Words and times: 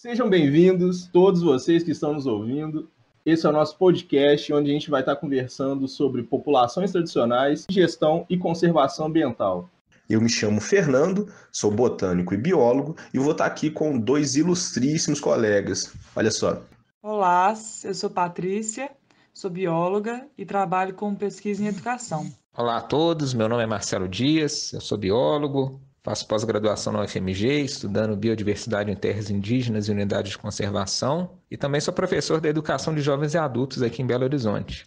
Sejam 0.00 0.30
bem-vindos, 0.30 1.06
todos 1.08 1.42
vocês 1.42 1.82
que 1.82 1.90
estão 1.90 2.14
nos 2.14 2.24
ouvindo. 2.24 2.88
Esse 3.26 3.44
é 3.44 3.50
o 3.50 3.52
nosso 3.52 3.76
podcast, 3.76 4.50
onde 4.50 4.70
a 4.70 4.72
gente 4.72 4.88
vai 4.88 5.00
estar 5.02 5.14
conversando 5.14 5.86
sobre 5.86 6.22
populações 6.22 6.90
tradicionais, 6.90 7.66
gestão 7.68 8.24
e 8.26 8.38
conservação 8.38 9.08
ambiental. 9.08 9.68
Eu 10.08 10.22
me 10.22 10.30
chamo 10.30 10.58
Fernando, 10.58 11.30
sou 11.52 11.70
botânico 11.70 12.32
e 12.32 12.38
biólogo 12.38 12.96
e 13.12 13.18
vou 13.18 13.32
estar 13.32 13.44
aqui 13.44 13.70
com 13.70 13.98
dois 13.98 14.36
ilustríssimos 14.36 15.20
colegas. 15.20 15.92
Olha 16.16 16.30
só. 16.30 16.62
Olá, 17.02 17.52
eu 17.84 17.94
sou 17.94 18.08
Patrícia, 18.08 18.90
sou 19.34 19.50
bióloga 19.50 20.26
e 20.38 20.46
trabalho 20.46 20.94
com 20.94 21.14
pesquisa 21.14 21.62
em 21.62 21.66
educação. 21.66 22.32
Olá 22.56 22.78
a 22.78 22.82
todos, 22.82 23.34
meu 23.34 23.50
nome 23.50 23.64
é 23.64 23.66
Marcelo 23.66 24.08
Dias, 24.08 24.72
eu 24.72 24.80
sou 24.80 24.96
biólogo, 24.96 25.78
faço 26.02 26.26
pós-graduação 26.26 26.92
na 26.92 27.02
UFMG, 27.02 27.60
estudando 27.60 28.16
biodiversidade 28.16 28.90
em 28.90 28.96
terras 28.96 29.30
indígenas 29.30 29.88
e 29.88 29.92
unidades 29.92 30.32
de 30.32 30.38
conservação, 30.38 31.30
e 31.50 31.56
também 31.56 31.80
sou 31.80 31.92
professor 31.92 32.40
da 32.40 32.48
educação 32.48 32.94
de 32.94 33.00
jovens 33.00 33.34
e 33.34 33.38
adultos 33.38 33.82
aqui 33.82 34.02
em 34.02 34.06
Belo 34.06 34.24
Horizonte. 34.24 34.86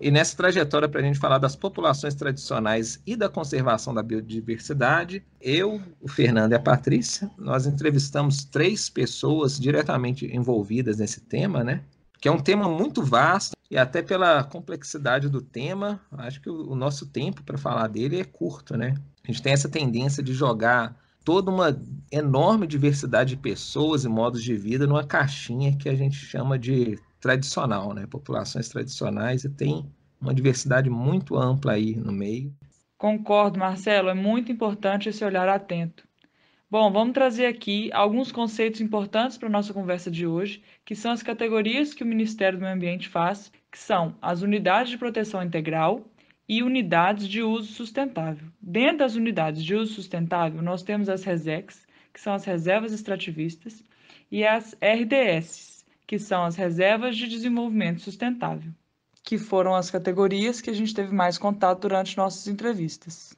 E 0.00 0.10
nessa 0.10 0.36
trajetória 0.36 0.88
para 0.88 1.00
a 1.00 1.04
gente 1.04 1.18
falar 1.18 1.38
das 1.38 1.54
populações 1.54 2.14
tradicionais 2.14 3.00
e 3.06 3.16
da 3.16 3.28
conservação 3.28 3.94
da 3.94 4.02
biodiversidade, 4.02 5.24
eu, 5.40 5.80
o 6.00 6.08
Fernando 6.08 6.52
e 6.52 6.54
a 6.56 6.60
Patrícia, 6.60 7.30
nós 7.38 7.64
entrevistamos 7.64 8.44
três 8.44 8.90
pessoas 8.90 9.58
diretamente 9.58 10.26
envolvidas 10.26 10.98
nesse 10.98 11.20
tema, 11.20 11.62
né? 11.62 11.82
Que 12.20 12.28
é 12.28 12.32
um 12.32 12.40
tema 12.40 12.68
muito 12.68 13.02
vasto 13.02 13.54
e 13.70 13.78
até 13.78 14.02
pela 14.02 14.42
complexidade 14.44 15.28
do 15.28 15.40
tema, 15.40 16.00
acho 16.12 16.40
que 16.40 16.50
o, 16.50 16.74
nosso 16.74 17.06
tempo 17.06 17.42
para 17.42 17.56
falar 17.56 17.88
dele 17.88 18.20
é 18.20 18.24
curto, 18.24 18.76
né? 18.76 18.94
A 19.26 19.32
gente 19.32 19.42
tem 19.42 19.52
essa 19.52 19.68
tendência 19.68 20.22
de 20.22 20.34
jogar 20.34 20.96
toda 21.24 21.50
uma 21.50 21.80
enorme 22.12 22.66
diversidade 22.66 23.30
de 23.30 23.36
pessoas 23.40 24.04
e 24.04 24.08
modos 24.08 24.42
de 24.44 24.54
vida 24.54 24.86
numa 24.86 25.04
caixinha 25.04 25.76
que 25.76 25.88
a 25.88 25.94
gente 25.94 26.16
chama 26.16 26.58
de 26.58 26.98
tradicional, 27.18 27.94
né? 27.94 28.06
Populações 28.06 28.68
tradicionais 28.68 29.44
e 29.44 29.48
tem 29.48 29.90
uma 30.20 30.34
diversidade 30.34 30.90
muito 30.90 31.36
ampla 31.36 31.72
aí 31.72 31.96
no 31.96 32.12
meio. 32.12 32.54
Concordo, 32.98 33.58
Marcelo, 33.58 34.10
é 34.10 34.14
muito 34.14 34.52
importante 34.52 35.08
esse 35.08 35.24
olhar 35.24 35.48
atento. 35.48 36.06
Bom, 36.70 36.90
vamos 36.90 37.14
trazer 37.14 37.46
aqui 37.46 37.90
alguns 37.92 38.32
conceitos 38.32 38.80
importantes 38.80 39.38
para 39.38 39.48
a 39.48 39.52
nossa 39.52 39.72
conversa 39.72 40.10
de 40.10 40.26
hoje, 40.26 40.62
que 40.84 40.94
são 40.94 41.12
as 41.12 41.22
categorias 41.22 41.94
que 41.94 42.02
o 42.02 42.06
Ministério 42.06 42.58
do 42.58 42.62
Meio 42.62 42.74
Ambiente 42.74 43.08
faz, 43.08 43.50
que 43.70 43.78
são 43.78 44.16
as 44.20 44.42
unidades 44.42 44.90
de 44.90 44.98
proteção 44.98 45.42
integral 45.42 46.04
e 46.48 46.62
unidades 46.62 47.26
de 47.28 47.42
uso 47.42 47.72
sustentável. 47.72 48.46
Dentro 48.60 48.98
das 48.98 49.14
unidades 49.14 49.62
de 49.62 49.74
uso 49.74 49.94
sustentável, 49.94 50.62
nós 50.62 50.82
temos 50.82 51.08
as 51.08 51.24
RESEX, 51.24 51.86
que 52.12 52.20
são 52.20 52.34
as 52.34 52.44
reservas 52.44 52.92
extrativistas, 52.92 53.82
e 54.30 54.44
as 54.44 54.74
RDS, 54.80 55.84
que 56.06 56.18
são 56.18 56.44
as 56.44 56.56
reservas 56.56 57.16
de 57.16 57.26
desenvolvimento 57.28 58.00
sustentável, 58.00 58.72
que 59.22 59.38
foram 59.38 59.74
as 59.74 59.90
categorias 59.90 60.60
que 60.60 60.70
a 60.70 60.74
gente 60.74 60.94
teve 60.94 61.14
mais 61.14 61.38
contato 61.38 61.80
durante 61.80 62.16
nossas 62.16 62.46
entrevistas. 62.46 63.36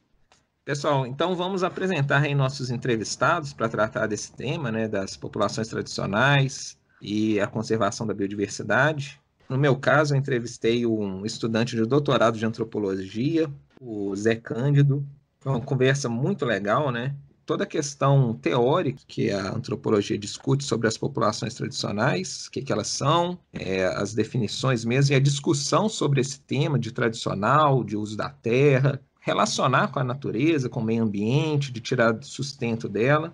Pessoal, 0.64 1.06
então 1.06 1.36
vamos 1.36 1.62
apresentar 1.62 2.22
aí 2.22 2.34
nossos 2.34 2.70
entrevistados 2.70 3.52
para 3.52 3.68
tratar 3.68 4.08
desse 4.08 4.32
tema, 4.32 4.72
né, 4.72 4.88
das 4.88 5.16
populações 5.16 5.68
tradicionais 5.68 6.76
e 7.00 7.38
a 7.38 7.46
conservação 7.46 8.04
da 8.04 8.12
biodiversidade. 8.12 9.20
No 9.48 9.56
meu 9.56 9.76
caso, 9.76 10.14
eu 10.14 10.18
entrevistei 10.18 10.86
um 10.86 11.24
estudante 11.24 11.76
de 11.76 11.84
doutorado 11.84 12.38
de 12.38 12.44
antropologia, 12.44 13.48
o 13.80 14.14
Zé 14.16 14.34
Cândido. 14.34 15.06
Foi 15.40 15.52
uma 15.52 15.60
conversa 15.60 16.08
muito 16.08 16.44
legal, 16.44 16.90
né? 16.90 17.14
toda 17.46 17.62
a 17.62 17.66
questão 17.66 18.34
teórica 18.34 19.00
que 19.06 19.30
a 19.30 19.54
antropologia 19.54 20.18
discute 20.18 20.64
sobre 20.64 20.88
as 20.88 20.98
populações 20.98 21.54
tradicionais, 21.54 22.46
o 22.46 22.50
que, 22.50 22.60
que 22.60 22.72
elas 22.72 22.88
são, 22.88 23.38
é, 23.52 23.86
as 23.86 24.12
definições 24.12 24.84
mesmo, 24.84 25.14
e 25.14 25.16
a 25.16 25.20
discussão 25.20 25.88
sobre 25.88 26.20
esse 26.20 26.40
tema 26.40 26.76
de 26.78 26.90
tradicional, 26.90 27.84
de 27.84 27.96
uso 27.96 28.16
da 28.16 28.28
terra, 28.28 29.00
relacionar 29.20 29.88
com 29.88 30.00
a 30.00 30.04
natureza, 30.04 30.68
com 30.68 30.80
o 30.80 30.84
meio 30.84 31.04
ambiente, 31.04 31.72
de 31.72 31.80
tirar 31.80 32.18
sustento 32.22 32.88
dela. 32.88 33.32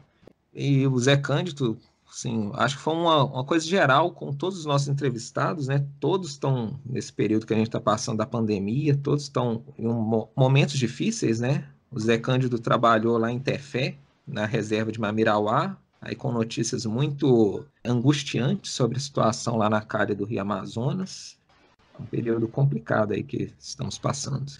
E 0.54 0.86
o 0.86 0.98
Zé 0.98 1.16
Cândido, 1.16 1.78
assim, 2.12 2.50
acho 2.54 2.76
que 2.76 2.82
foi 2.82 2.94
uma, 2.94 3.24
uma 3.24 3.44
coisa 3.44 3.66
geral 3.66 4.12
com 4.12 4.32
todos 4.32 4.58
os 4.58 4.66
nossos 4.66 4.88
entrevistados, 4.88 5.66
né? 5.66 5.86
Todos 5.98 6.30
estão 6.30 6.78
nesse 6.84 7.12
período 7.12 7.46
que 7.46 7.54
a 7.54 7.56
gente 7.56 7.68
está 7.68 7.80
passando 7.80 8.18
da 8.18 8.26
pandemia, 8.26 8.96
todos 8.96 9.24
estão 9.24 9.64
em 9.78 9.86
um, 9.86 10.28
momentos 10.36 10.78
difíceis, 10.78 11.40
né? 11.40 11.66
O 11.90 11.98
Zé 11.98 12.18
Cândido 12.18 12.58
trabalhou 12.58 13.16
lá 13.16 13.32
em 13.32 13.38
Tefé, 13.38 13.96
na 14.26 14.44
reserva 14.44 14.92
de 14.92 15.00
Mamirauá, 15.00 15.76
aí 16.00 16.14
com 16.14 16.30
notícias 16.30 16.84
muito 16.84 17.64
angustiantes 17.84 18.72
sobre 18.72 18.98
a 18.98 19.00
situação 19.00 19.56
lá 19.56 19.70
na 19.70 19.80
calha 19.80 20.14
do 20.14 20.24
Rio 20.24 20.42
Amazonas. 20.42 21.38
Um 21.98 22.04
período 22.04 22.46
complicado 22.46 23.12
aí 23.12 23.22
que 23.22 23.52
estamos 23.58 23.98
passando. 23.98 24.52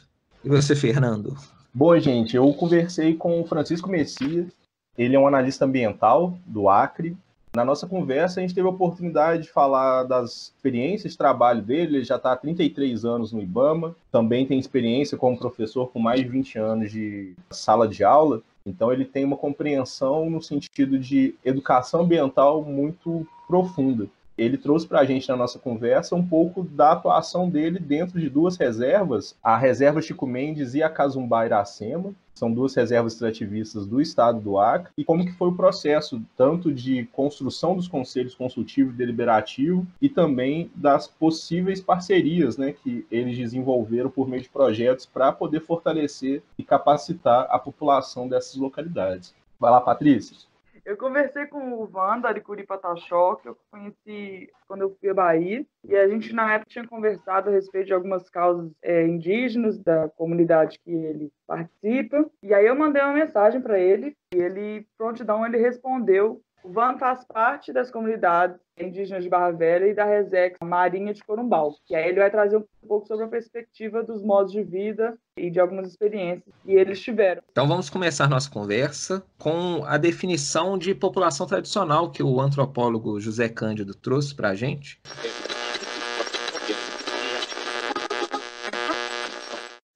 E 0.44 0.48
você, 0.48 0.74
Fernando? 0.74 1.36
Bom, 1.72 1.98
gente, 1.98 2.36
eu 2.36 2.52
conversei 2.54 3.14
com 3.14 3.40
o 3.40 3.46
Francisco 3.46 3.88
Messias, 3.88 4.52
ele 4.96 5.16
é 5.16 5.18
um 5.18 5.26
analista 5.26 5.64
ambiental 5.64 6.38
do 6.46 6.68
Acre, 6.68 7.16
na 7.54 7.64
nossa 7.64 7.86
conversa, 7.86 8.40
a 8.40 8.42
gente 8.42 8.54
teve 8.54 8.66
a 8.66 8.70
oportunidade 8.70 9.42
de 9.42 9.50
falar 9.50 10.04
das 10.04 10.52
experiências 10.54 11.12
de 11.12 11.18
trabalho 11.18 11.60
dele. 11.60 11.98
Ele 11.98 12.04
já 12.04 12.16
está 12.16 12.32
há 12.32 12.36
33 12.36 13.04
anos 13.04 13.32
no 13.32 13.42
IBAMA, 13.42 13.94
também 14.10 14.46
tem 14.46 14.58
experiência 14.58 15.18
como 15.18 15.38
professor 15.38 15.88
com 15.88 15.98
mais 15.98 16.20
de 16.20 16.28
20 16.28 16.58
anos 16.58 16.90
de 16.90 17.34
sala 17.50 17.86
de 17.86 18.02
aula. 18.02 18.42
Então, 18.64 18.92
ele 18.92 19.04
tem 19.04 19.24
uma 19.24 19.36
compreensão 19.36 20.30
no 20.30 20.40
sentido 20.40 20.98
de 20.98 21.34
educação 21.44 22.02
ambiental 22.02 22.62
muito 22.62 23.26
profunda 23.46 24.08
ele 24.36 24.56
trouxe 24.56 24.86
para 24.86 25.00
a 25.00 25.04
gente 25.04 25.28
na 25.28 25.36
nossa 25.36 25.58
conversa 25.58 26.14
um 26.14 26.26
pouco 26.26 26.62
da 26.62 26.92
atuação 26.92 27.48
dele 27.48 27.78
dentro 27.78 28.20
de 28.20 28.28
duas 28.28 28.56
reservas, 28.56 29.36
a 29.42 29.56
reserva 29.56 30.02
Chico 30.02 30.26
Mendes 30.26 30.74
e 30.74 30.82
a 30.82 30.88
Casumbá 30.88 31.46
Iracema, 31.46 32.14
são 32.34 32.52
duas 32.52 32.74
reservas 32.74 33.12
extrativistas 33.12 33.86
do 33.86 34.00
estado 34.00 34.40
do 34.40 34.58
Acre, 34.58 34.90
e 34.96 35.04
como 35.04 35.24
que 35.24 35.32
foi 35.32 35.48
o 35.48 35.54
processo 35.54 36.20
tanto 36.36 36.72
de 36.72 37.04
construção 37.12 37.76
dos 37.76 37.86
conselhos 37.86 38.34
consultivo 38.34 38.90
e 38.90 38.94
deliberativo 38.94 39.86
e 40.00 40.08
também 40.08 40.70
das 40.74 41.06
possíveis 41.06 41.80
parcerias 41.80 42.56
né, 42.56 42.72
que 42.72 43.06
eles 43.10 43.36
desenvolveram 43.36 44.10
por 44.10 44.28
meio 44.28 44.42
de 44.42 44.48
projetos 44.48 45.06
para 45.06 45.30
poder 45.30 45.60
fortalecer 45.60 46.42
e 46.58 46.64
capacitar 46.64 47.46
a 47.50 47.58
população 47.58 48.26
dessas 48.26 48.56
localidades. 48.56 49.34
Vai 49.60 49.70
lá, 49.70 49.80
Patrícia. 49.80 50.36
Eu 50.84 50.96
conversei 50.96 51.46
com 51.46 51.74
o 51.74 51.88
Wanda 51.92 52.28
Aricuri 52.28 52.66
Pataxó, 52.66 53.36
que 53.36 53.48
eu 53.48 53.56
conheci 53.70 54.50
quando 54.66 54.82
eu 54.82 54.96
fui 54.98 55.10
à 55.10 55.14
Bahia, 55.14 55.64
e 55.84 55.96
a 55.96 56.08
gente 56.08 56.32
na 56.32 56.54
época 56.54 56.70
tinha 56.70 56.86
conversado 56.86 57.48
a 57.48 57.52
respeito 57.52 57.86
de 57.86 57.94
algumas 57.94 58.28
causas 58.28 58.70
é, 58.82 59.06
indígenas 59.06 59.78
da 59.78 60.08
comunidade 60.08 60.80
que 60.80 60.90
ele 60.90 61.32
participa. 61.46 62.28
E 62.42 62.52
aí 62.52 62.66
eu 62.66 62.74
mandei 62.74 63.00
uma 63.00 63.12
mensagem 63.12 63.60
para 63.60 63.78
ele, 63.78 64.16
e 64.34 64.38
ele, 64.38 64.86
prontidão, 64.98 65.46
ele 65.46 65.58
respondeu 65.58 66.42
o 66.62 66.70
VAN 66.70 66.96
faz 66.96 67.24
parte 67.24 67.72
das 67.72 67.90
comunidades 67.90 68.56
indígenas 68.82 69.24
de 69.24 69.30
Barra 69.30 69.50
Velha 69.50 69.86
e 69.86 69.94
da 69.94 70.04
Resex 70.04 70.58
Marinha 70.62 71.14
de 71.14 71.22
Corumbau. 71.22 71.74
E 71.88 71.94
aí 71.94 72.08
ele 72.08 72.20
vai 72.20 72.30
trazer 72.30 72.56
um 72.56 72.64
pouco 72.86 73.06
sobre 73.06 73.24
a 73.24 73.28
perspectiva 73.28 74.02
dos 74.02 74.22
modos 74.22 74.52
de 74.52 74.62
vida 74.62 75.16
e 75.36 75.50
de 75.50 75.60
algumas 75.60 75.88
experiências 75.88 76.54
que 76.64 76.72
eles 76.72 77.00
tiveram. 77.00 77.42
Então 77.50 77.66
vamos 77.66 77.88
começar 77.88 78.28
nossa 78.28 78.50
conversa 78.50 79.22
com 79.38 79.84
a 79.84 79.96
definição 79.96 80.76
de 80.76 80.94
população 80.94 81.46
tradicional 81.46 82.10
que 82.10 82.22
o 82.22 82.40
antropólogo 82.40 83.20
José 83.20 83.48
Cândido 83.48 83.94
trouxe 83.94 84.34
para 84.34 84.50
a 84.50 84.54
gente. 84.54 85.00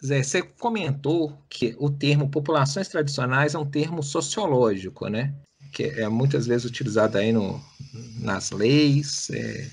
Zé, 0.05 0.23
você 0.23 0.43
comentou 0.43 1.37
que 1.49 1.75
o 1.81 1.91
termo 1.91 2.31
populações 2.31 2.89
tradicionais 2.89 3.55
é 3.55 3.59
um 3.59 3.69
termo 3.69 4.03
sociológico, 4.03 5.09
né? 5.09 5.35
Que 5.77 5.85
é 5.85 6.09
muitas 6.09 6.47
vezes 6.47 6.65
utilizado 6.65 7.19
aí 7.19 7.31
no, 7.31 7.61
nas 8.19 8.51
leis 8.51 9.29
é, 9.29 9.69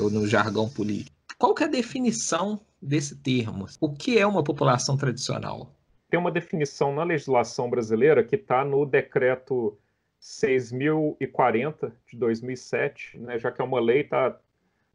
ou 0.00 0.08
no 0.08 0.26
jargão 0.26 0.70
político. 0.70 1.14
Qual 1.38 1.52
que 1.54 1.62
é 1.62 1.66
a 1.66 1.70
definição 1.70 2.58
desse 2.80 3.14
termo? 3.16 3.66
O 3.78 3.92
que 3.92 4.18
é 4.18 4.26
uma 4.26 4.42
população 4.42 4.96
tradicional? 4.96 5.70
Tem 6.08 6.18
uma 6.18 6.30
definição 6.30 6.94
na 6.94 7.04
legislação 7.04 7.68
brasileira 7.68 8.24
que 8.24 8.36
está 8.36 8.64
no 8.64 8.86
decreto 8.86 9.76
6.040 10.18 11.92
de 12.10 12.16
2007, 12.16 13.18
né, 13.18 13.38
já 13.38 13.52
que 13.52 13.60
é 13.60 13.64
uma 13.64 13.80
lei, 13.80 14.00
está 14.00 14.40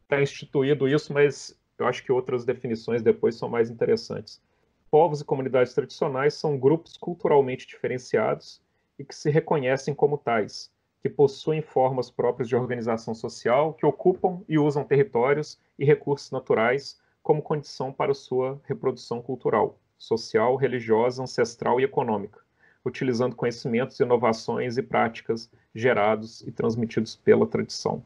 tá 0.08 0.20
instituído 0.20 0.88
isso, 0.88 1.12
mas 1.12 1.56
eu 1.78 1.86
acho 1.86 2.02
que 2.02 2.10
outras 2.10 2.44
definições 2.44 3.02
depois 3.02 3.36
são 3.36 3.48
mais 3.48 3.70
interessantes. 3.70 4.42
Povos 4.90 5.20
e 5.20 5.24
comunidades 5.24 5.74
tradicionais 5.74 6.34
são 6.34 6.58
grupos 6.58 6.96
culturalmente 6.96 7.68
diferenciados 7.68 8.60
e 9.00 9.04
que 9.04 9.14
se 9.14 9.30
reconhecem 9.30 9.94
como 9.94 10.18
tais, 10.18 10.70
que 11.00 11.08
possuem 11.08 11.62
formas 11.62 12.10
próprias 12.10 12.46
de 12.46 12.54
organização 12.54 13.14
social, 13.14 13.72
que 13.72 13.86
ocupam 13.86 14.42
e 14.46 14.58
usam 14.58 14.84
territórios 14.84 15.58
e 15.78 15.86
recursos 15.86 16.30
naturais 16.30 17.00
como 17.22 17.40
condição 17.40 17.90
para 17.90 18.12
sua 18.12 18.60
reprodução 18.64 19.22
cultural, 19.22 19.80
social, 19.96 20.54
religiosa, 20.54 21.22
ancestral 21.22 21.80
e 21.80 21.84
econômica, 21.84 22.40
utilizando 22.84 23.34
conhecimentos, 23.34 23.98
inovações 23.98 24.76
e 24.76 24.82
práticas 24.82 25.50
gerados 25.74 26.42
e 26.42 26.52
transmitidos 26.52 27.16
pela 27.16 27.46
tradição. 27.46 28.04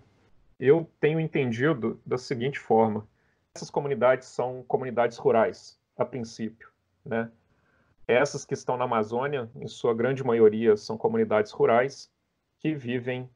Eu 0.61 0.89
tenho 1.01 1.19
entendido 1.19 2.01
da 2.07 2.17
seguinte 2.17 2.61
forma: 2.61 3.05
essas 3.53 3.69
comunidades 3.69 4.29
são 4.29 4.63
comunidades 4.69 5.19
rurais, 5.19 5.77
a 5.99 6.05
princípio, 6.05 6.69
né? 7.05 7.29
Essas 8.07 8.45
que 8.45 8.55
estão 8.55 8.77
na 8.77 8.85
Amazônia, 8.85 9.49
em 9.57 9.67
sua 9.67 9.95
grande 9.95 10.23
maioria, 10.23 10.77
são 10.77 10.97
comunidades 10.97 11.53
rurais 11.53 12.11
que 12.61 12.75
vivem 12.75 13.29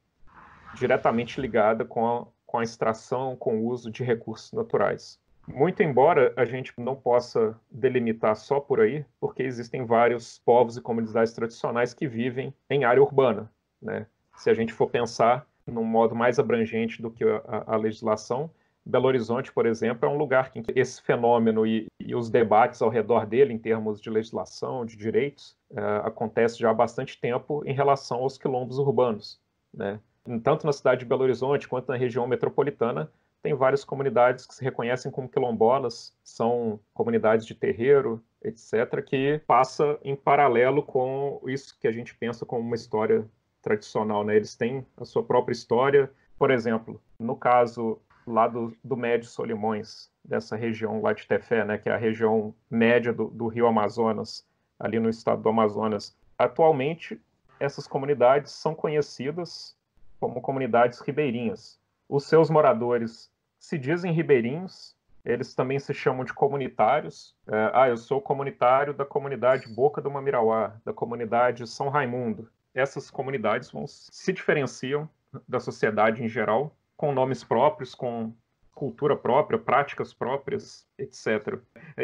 diretamente 0.74 1.40
ligada 1.40 1.84
com 1.84 2.06
a, 2.06 2.26
com 2.46 2.58
a 2.58 2.62
extração, 2.62 3.34
com 3.34 3.58
o 3.58 3.66
uso 3.66 3.90
de 3.90 4.04
recursos 4.04 4.52
naturais. 4.52 5.18
Muito 5.46 5.82
embora 5.82 6.32
a 6.36 6.44
gente 6.44 6.74
não 6.76 6.94
possa 6.94 7.58
delimitar 7.70 8.36
só 8.36 8.60
por 8.60 8.80
aí, 8.80 9.04
porque 9.18 9.42
existem 9.42 9.86
vários 9.86 10.38
povos 10.38 10.76
e 10.76 10.82
comunidades 10.82 11.32
tradicionais 11.32 11.94
que 11.94 12.06
vivem 12.06 12.54
em 12.68 12.84
área 12.84 13.02
urbana. 13.02 13.50
Né? 13.80 14.06
Se 14.36 14.50
a 14.50 14.54
gente 14.54 14.74
for 14.74 14.90
pensar 14.90 15.46
num 15.66 15.84
modo 15.84 16.14
mais 16.14 16.38
abrangente 16.38 17.00
do 17.00 17.10
que 17.10 17.24
a, 17.24 17.64
a 17.66 17.76
legislação, 17.76 18.50
Belo 18.88 19.06
Horizonte, 19.06 19.52
por 19.52 19.66
exemplo, 19.66 20.08
é 20.08 20.10
um 20.10 20.16
lugar 20.16 20.50
que 20.50 20.62
esse 20.74 21.02
fenômeno 21.02 21.66
e, 21.66 21.86
e 22.00 22.14
os 22.14 22.30
debates 22.30 22.80
ao 22.80 22.88
redor 22.88 23.26
dele, 23.26 23.52
em 23.52 23.58
termos 23.58 24.00
de 24.00 24.08
legislação, 24.08 24.86
de 24.86 24.96
direitos, 24.96 25.54
é, 25.70 25.80
acontece 26.04 26.58
já 26.58 26.70
há 26.70 26.74
bastante 26.74 27.20
tempo 27.20 27.62
em 27.66 27.74
relação 27.74 28.20
aos 28.20 28.38
quilombos 28.38 28.78
urbanos. 28.78 29.38
Né? 29.74 30.00
Tanto 30.42 30.64
na 30.64 30.72
cidade 30.72 31.00
de 31.00 31.04
Belo 31.04 31.22
Horizonte 31.22 31.68
quanto 31.68 31.88
na 31.88 31.98
região 31.98 32.26
metropolitana, 32.26 33.12
tem 33.42 33.52
várias 33.52 33.84
comunidades 33.84 34.46
que 34.46 34.54
se 34.54 34.64
reconhecem 34.64 35.12
como 35.12 35.28
quilombolas, 35.28 36.16
são 36.24 36.80
comunidades 36.94 37.44
de 37.44 37.54
terreiro, 37.54 38.22
etc., 38.42 39.04
que 39.04 39.38
passa 39.46 39.98
em 40.02 40.16
paralelo 40.16 40.82
com 40.82 41.42
isso 41.46 41.78
que 41.78 41.86
a 41.86 41.92
gente 41.92 42.14
pensa 42.14 42.46
como 42.46 42.62
uma 42.62 42.74
história 42.74 43.28
tradicional. 43.60 44.24
Né? 44.24 44.36
Eles 44.36 44.56
têm 44.56 44.84
a 44.96 45.04
sua 45.04 45.22
própria 45.22 45.52
história. 45.52 46.10
Por 46.38 46.50
exemplo, 46.50 47.00
no 47.18 47.36
caso 47.36 48.00
lá 48.28 48.46
do, 48.48 48.76
do 48.82 48.96
Médio 48.96 49.28
Solimões, 49.28 50.10
dessa 50.24 50.56
região 50.56 51.00
lá 51.00 51.12
de 51.12 51.26
Tefé, 51.26 51.64
né, 51.64 51.78
que 51.78 51.88
é 51.88 51.92
a 51.92 51.96
região 51.96 52.54
média 52.70 53.12
do, 53.12 53.28
do 53.28 53.48
rio 53.48 53.66
Amazonas, 53.66 54.46
ali 54.78 55.00
no 55.00 55.08
estado 55.08 55.42
do 55.42 55.48
Amazonas. 55.48 56.16
Atualmente, 56.38 57.20
essas 57.58 57.86
comunidades 57.86 58.52
são 58.52 58.74
conhecidas 58.74 59.76
como 60.20 60.40
comunidades 60.40 61.00
ribeirinhas. 61.00 61.78
Os 62.08 62.24
seus 62.24 62.50
moradores 62.50 63.30
se 63.58 63.76
dizem 63.76 64.12
ribeirinhos, 64.12 64.96
eles 65.24 65.54
também 65.54 65.78
se 65.78 65.92
chamam 65.92 66.24
de 66.24 66.32
comunitários. 66.32 67.34
É, 67.46 67.70
ah, 67.74 67.88
eu 67.88 67.96
sou 67.96 68.20
comunitário 68.20 68.94
da 68.94 69.04
comunidade 69.04 69.68
Boca 69.68 70.00
do 70.00 70.10
Mamirauá, 70.10 70.76
da 70.84 70.92
comunidade 70.92 71.66
São 71.66 71.88
Raimundo. 71.88 72.48
Essas 72.74 73.10
comunidades 73.10 73.70
vão, 73.70 73.86
se 73.86 74.32
diferenciam 74.32 75.08
da 75.46 75.60
sociedade 75.60 76.22
em 76.22 76.28
geral 76.28 76.74
com 76.98 77.12
nomes 77.12 77.44
próprios, 77.44 77.94
com 77.94 78.34
cultura 78.74 79.16
própria, 79.16 79.58
práticas 79.58 80.12
próprias, 80.12 80.86
etc. 80.98 81.58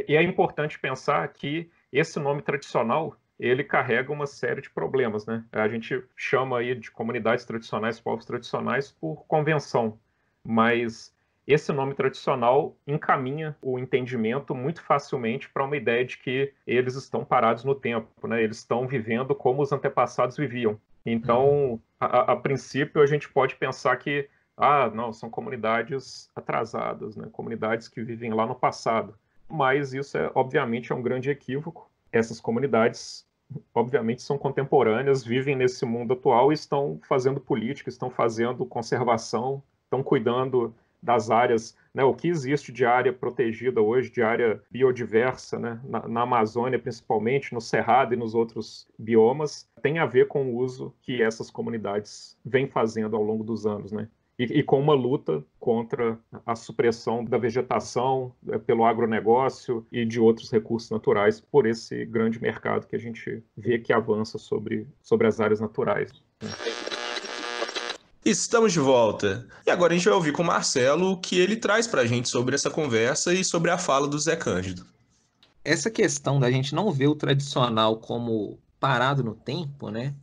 E 0.09 0.17
é 0.17 0.23
importante 0.23 0.79
pensar 0.79 1.27
que 1.29 1.71
esse 1.93 2.19
nome 2.19 2.43
tradicional 2.43 3.17
ele 3.39 3.65
carrega 3.65 4.13
uma 4.13 4.27
série 4.27 4.63
de 4.63 4.71
problemas, 4.71 5.27
né? 5.27 5.45
A 5.51 5.69
gente 5.69 6.03
chama 6.17 6.59
aí 6.59 6.75
de 6.77 6.93
comunidades 6.93 7.45
tradicionais, 7.45 8.01
povos 8.01 8.25
tradicionais 8.25 8.93
por 8.93 9.27
convenção, 9.27 9.99
mas 10.45 11.13
esse 11.45 11.73
nome 11.73 11.95
tradicional 11.95 12.77
encaminha 12.87 13.57
o 13.61 13.79
entendimento 13.79 14.55
muito 14.55 14.81
facilmente 14.81 15.49
para 15.51 15.65
uma 15.65 15.77
ideia 15.77 16.05
de 16.05 16.19
que 16.19 16.53
eles 16.65 16.95
estão 16.95 17.25
parados 17.25 17.65
no 17.65 17.75
tempo, 17.75 18.29
né? 18.29 18.43
Eles 18.43 18.59
estão 18.59 18.87
vivendo 18.87 19.35
como 19.35 19.61
os 19.61 19.73
antepassados 19.73 20.37
viviam. 20.37 20.81
Então, 21.05 21.81
a, 22.01 22.33
a 22.33 22.37
princípio, 22.37 23.03
a 23.03 23.07
gente 23.07 23.29
pode 23.29 23.57
pensar 23.57 23.97
que 23.97 24.29
ah, 24.57 24.91
não, 24.95 25.13
são 25.13 25.29
comunidades 25.29 26.31
atrasadas, 26.35 27.17
né? 27.17 27.29
comunidades 27.33 27.89
que 27.89 28.03
vivem 28.03 28.33
lá 28.33 28.47
no 28.47 28.55
passado. 28.55 29.15
Mas 29.49 29.93
isso, 29.93 30.17
é, 30.17 30.31
obviamente, 30.35 30.93
é 30.93 30.95
um 30.95 31.03
grande 31.03 31.31
equívoco. 31.31 31.91
Essas 32.13 32.41
comunidades, 32.41 33.27
obviamente, 33.75 34.23
são 34.23 34.39
contemporâneas, 34.39 35.25
vivem 35.25 35.57
nesse 35.57 35.85
mundo 35.85 36.15
atual 36.15 36.53
e 36.53 36.55
estão 36.55 37.01
fazendo 37.09 37.41
política, 37.41 37.89
estão 37.89 38.11
fazendo 38.11 38.65
conservação, 38.65 39.63
estão 39.85 40.03
cuidando 40.03 40.75
das 41.03 41.31
áreas, 41.31 41.77
né, 41.93 42.03
o 42.03 42.15
que 42.15 42.29
existe 42.29 42.73
de 42.73 42.87
área 42.87 43.13
protegida 43.13 43.83
hoje, 43.83 44.11
de 44.11 44.23
área 44.23 44.63
biodiversa, 44.71 45.59
né, 45.59 45.79
na, 45.85 46.09
na, 46.09 46.23
Amazônia 46.23 46.79
principalmente, 46.79 47.53
no 47.53 47.61
Cerrado 47.61 48.15
e 48.15 48.17
nos 48.17 48.35
outros 48.35 48.89
biomas, 48.99 49.69
tem 49.83 49.99
a 49.99 50.07
ver 50.07 50.29
com 50.29 50.47
o 50.47 50.57
uso 50.57 50.95
que 51.03 51.23
essas 51.23 51.51
comunidades 51.51 52.39
vêm 52.43 52.67
fazendo 52.67 53.15
ao 53.17 53.23
longo 53.23 53.45
dos 53.45 53.67
anos, 53.67 53.93
né? 53.93 54.09
E, 54.39 54.45
e, 54.45 54.63
com 54.63 54.81
uma 54.81 54.95
luta 54.95 55.45
contra 55.61 56.19
a 56.45 56.57
supressão 56.57 57.25
da 57.25 57.39
vegetação 57.39 58.33
é, 58.49 58.59
pelo 58.59 58.85
agronegócio 58.85 59.87
e 59.93 60.05
de 60.05 60.19
outros 60.19 60.51
recursos 60.51 60.91
naturais 60.91 61.41
por 61.41 61.67
esse 61.67 62.05
grande 62.05 62.41
mercado 62.41 62.87
que 62.87 62.97
a 62.97 62.99
gente 62.99 63.43
vê 63.57 63.79
que 63.79 63.93
avança 63.93 64.39
sobre, 64.39 64.87
sobre 65.03 65.27
as 65.27 65.41
áreas 65.41 65.61
naturais. 65.61 66.11
Estamos 68.25 68.73
de 68.73 68.81
volta. 68.81 69.47
E 69.67 69.71
agora 69.71 69.93
a 69.93 69.97
gente 69.97 70.07
vai 70.07 70.15
ouvir 70.15 70.33
com 70.33 70.43
o 70.43 70.47
Marcelo 70.47 71.13
o 71.13 71.21
que 71.21 71.39
ele 71.39 71.57
traz 71.57 71.87
para 71.87 72.01
a 72.01 72.07
gente 72.07 72.29
sobre 72.29 72.55
essa 72.55 72.71
conversa 72.71 73.35
e 73.35 73.45
sobre 73.45 73.71
a 73.71 73.77
fala 73.77 74.09
do 74.09 74.19
Zé 74.19 74.35
Cândido. 74.35 74.87
Essa 75.63 75.91
questão 75.91 76.41
da 76.41 76.51
gente 76.51 76.75
não 76.75 76.91
ver 76.91 77.07
o 77.07 77.15
tradicional 77.15 77.99
como 77.99 78.59
parado 78.81 79.23
no 79.23 79.35
tempo, 79.35 79.91
né? 79.91 80.15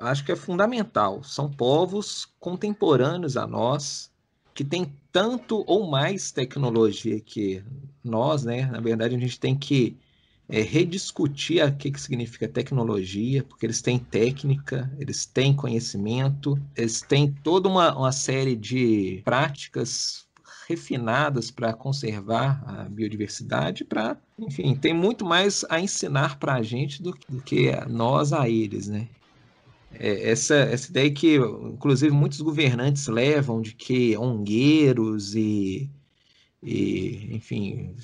Acho 0.00 0.24
que 0.24 0.32
é 0.32 0.36
fundamental. 0.36 1.22
São 1.22 1.50
povos 1.50 2.26
contemporâneos 2.38 3.36
a 3.36 3.46
nós, 3.46 4.10
que 4.54 4.64
têm 4.64 4.92
tanto 5.12 5.64
ou 5.66 5.88
mais 5.88 6.32
tecnologia 6.32 7.20
que 7.20 7.62
nós, 8.02 8.44
né? 8.44 8.66
Na 8.66 8.80
verdade, 8.80 9.14
a 9.14 9.18
gente 9.18 9.38
tem 9.38 9.56
que 9.56 9.96
é, 10.48 10.62
rediscutir 10.62 11.62
o 11.64 11.76
que, 11.76 11.90
que 11.90 12.00
significa 12.00 12.48
tecnologia, 12.48 13.44
porque 13.44 13.66
eles 13.66 13.82
têm 13.82 13.98
técnica, 13.98 14.90
eles 14.98 15.26
têm 15.26 15.54
conhecimento, 15.54 16.58
eles 16.76 17.02
têm 17.02 17.32
toda 17.44 17.68
uma, 17.68 17.94
uma 17.96 18.12
série 18.12 18.56
de 18.56 19.20
práticas 19.24 20.26
refinadas 20.68 21.50
para 21.50 21.72
conservar 21.72 22.62
a 22.66 22.84
biodiversidade, 22.88 23.84
para, 23.84 24.16
enfim, 24.38 24.74
tem 24.74 24.92
muito 24.92 25.24
mais 25.24 25.64
a 25.70 25.80
ensinar 25.80 26.38
para 26.38 26.54
a 26.54 26.62
gente 26.62 27.02
do, 27.02 27.16
do 27.28 27.40
que 27.40 27.70
nós 27.86 28.32
a 28.32 28.48
eles, 28.48 28.88
né? 28.88 29.08
É, 29.98 30.30
essa, 30.30 30.54
essa 30.54 30.90
ideia 30.90 31.10
que, 31.10 31.36
inclusive, 31.36 32.12
muitos 32.14 32.40
governantes 32.40 33.06
levam 33.08 33.60
de 33.60 33.74
que 33.74 34.16
ongueiros 34.16 35.34
e, 35.34 35.90
e 36.62 37.34
enfim, 37.34 37.94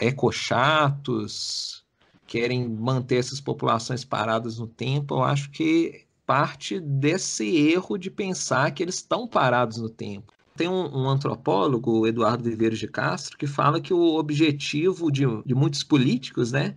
ecochatos 0.00 1.84
querem 2.26 2.66
manter 2.66 3.16
essas 3.16 3.40
populações 3.40 4.04
paradas 4.04 4.58
no 4.58 4.66
tempo, 4.66 5.16
eu 5.16 5.22
acho 5.22 5.50
que 5.50 6.06
parte 6.24 6.80
desse 6.80 7.44
erro 7.44 7.98
de 7.98 8.10
pensar 8.10 8.70
que 8.70 8.82
eles 8.82 8.94
estão 8.94 9.28
parados 9.28 9.76
no 9.76 9.90
tempo. 9.90 10.32
Tem 10.56 10.68
um, 10.68 11.02
um 11.02 11.08
antropólogo, 11.08 12.06
Eduardo 12.06 12.44
Viveiros 12.44 12.78
de 12.78 12.88
Castro, 12.88 13.36
que 13.36 13.46
fala 13.46 13.80
que 13.80 13.92
o 13.92 14.14
objetivo 14.14 15.10
de, 15.10 15.24
de 15.44 15.54
muitos 15.54 15.82
políticos, 15.82 16.52
né, 16.52 16.74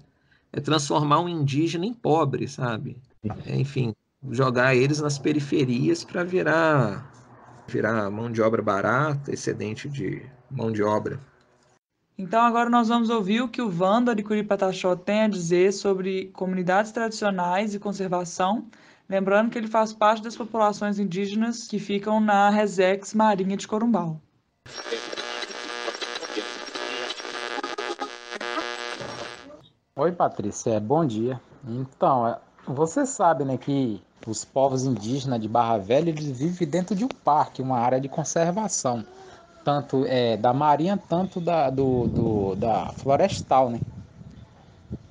é 0.52 0.60
transformar 0.60 1.22
um 1.22 1.30
indígena 1.30 1.86
em 1.86 1.94
pobre, 1.94 2.48
sabe? 2.48 2.98
É, 3.46 3.58
enfim, 3.58 3.94
jogar 4.32 4.76
eles 4.76 5.00
nas 5.00 5.18
periferias 5.18 6.04
para 6.04 6.24
virar 6.24 7.12
virar 7.68 8.10
mão 8.12 8.32
de 8.32 8.42
obra 8.42 8.62
barata, 8.62 9.32
excedente 9.32 9.90
de 9.90 10.22
mão 10.50 10.72
de 10.72 10.84
obra. 10.84 11.20
Então 12.18 12.42
agora 12.42 12.70
nós 12.70 12.88
vamos 12.88 13.10
ouvir 13.10 13.42
o 13.42 13.50
que 13.50 13.62
o 13.62 13.74
Wanda 13.78 14.16
de 14.16 14.24
Curipataxó 14.24 14.96
tem 14.96 15.24
a 15.24 15.28
dizer 15.28 15.74
sobre 15.74 16.28
comunidades 16.28 16.92
tradicionais 16.92 17.74
e 17.74 17.80
conservação, 17.80 18.68
lembrando 19.10 19.50
que 19.50 19.58
ele 19.58 19.68
faz 19.68 19.92
parte 19.92 20.24
das 20.24 20.36
populações 20.36 20.98
indígenas 20.98 21.68
que 21.68 21.78
ficam 21.78 22.20
na 22.22 22.50
Resex 22.50 23.14
Marinha 23.14 23.58
de 23.58 23.68
Corumbau. 23.68 24.22
Oi, 29.98 30.12
Patrícia, 30.12 30.80
bom 30.80 31.06
dia. 31.06 31.40
Então, 31.68 32.38
você 32.68 33.06
sabe, 33.06 33.44
né, 33.44 33.58
que 33.58 34.02
os 34.28 34.44
povos 34.44 34.86
indígenas 34.86 35.40
de 35.40 35.48
Barra 35.48 35.78
Velha 35.78 36.10
eles 36.10 36.26
vivem 36.26 36.68
dentro 36.68 36.96
de 36.96 37.06
um 37.06 37.10
parque, 37.10 37.62
uma 37.62 37.78
área 37.78 38.00
de 38.00 38.10
conservação, 38.10 39.06
tanto 39.64 40.06
é, 40.06 40.36
da 40.38 40.54
marinha, 40.54 40.98
tanto 40.98 41.40
da, 41.40 41.70
do, 41.70 42.08
do, 42.08 42.56
da 42.56 42.88
florestal, 42.94 43.70
né? 43.70 43.80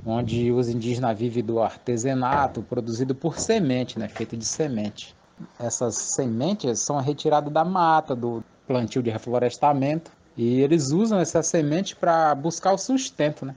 onde 0.04 0.52
os 0.52 0.68
indígenas 0.68 1.18
vivem 1.18 1.42
do 1.42 1.60
artesanato 1.60 2.62
produzido 2.62 3.14
por 3.14 3.38
semente, 3.38 3.98
né? 3.98 4.08
feito 4.08 4.36
de 4.36 4.44
semente. 4.44 5.14
Essas 5.58 5.96
sementes 5.96 6.80
são 6.80 6.98
retiradas 7.00 7.52
da 7.52 7.64
mata, 7.64 8.14
do 8.14 8.44
plantio 8.66 9.02
de 9.02 9.10
reflorestamento, 9.10 10.10
e 10.36 10.60
eles 10.60 10.90
usam 10.90 11.18
essa 11.18 11.42
semente 11.42 11.94
para 11.94 12.34
buscar 12.34 12.72
o 12.72 12.78
sustento, 12.78 13.46
né? 13.46 13.54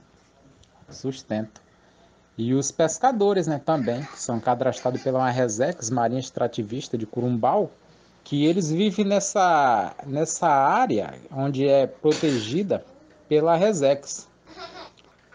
Sustento. 0.88 1.60
E 2.38 2.54
os 2.54 2.70
pescadores, 2.70 3.48
né, 3.48 3.60
também, 3.62 4.00
que 4.04 4.22
são 4.22 4.38
cadastrados 4.38 5.02
pela 5.02 5.28
Resex, 5.28 5.90
Marinha 5.90 6.20
Extrativista 6.20 6.96
de 6.96 7.04
Curumbau, 7.04 7.68
que 8.22 8.46
eles 8.46 8.70
vivem 8.70 9.04
nessa, 9.04 9.92
nessa 10.06 10.46
área 10.46 11.14
onde 11.32 11.66
é 11.66 11.88
protegida 11.88 12.84
pela 13.28 13.56
Resex. 13.56 14.28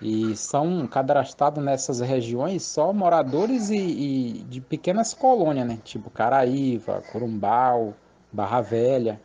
E 0.01 0.33
são 0.38 0.88
cadastrados 0.88 1.62
nessas 1.62 2.00
regiões 2.00 2.63
só 2.63 2.93
moradores 2.93 3.69
e, 3.69 3.75
e 3.75 4.31
de 4.50 4.62
pequenas 4.62 5.13
colônias, 5.13 5.67
né? 5.67 5.79
Tipo 5.83 6.10
Caraíva, 6.10 7.03
Corumbau, 7.12 7.93
Barra 8.31 8.62
Velha. 8.62 9.19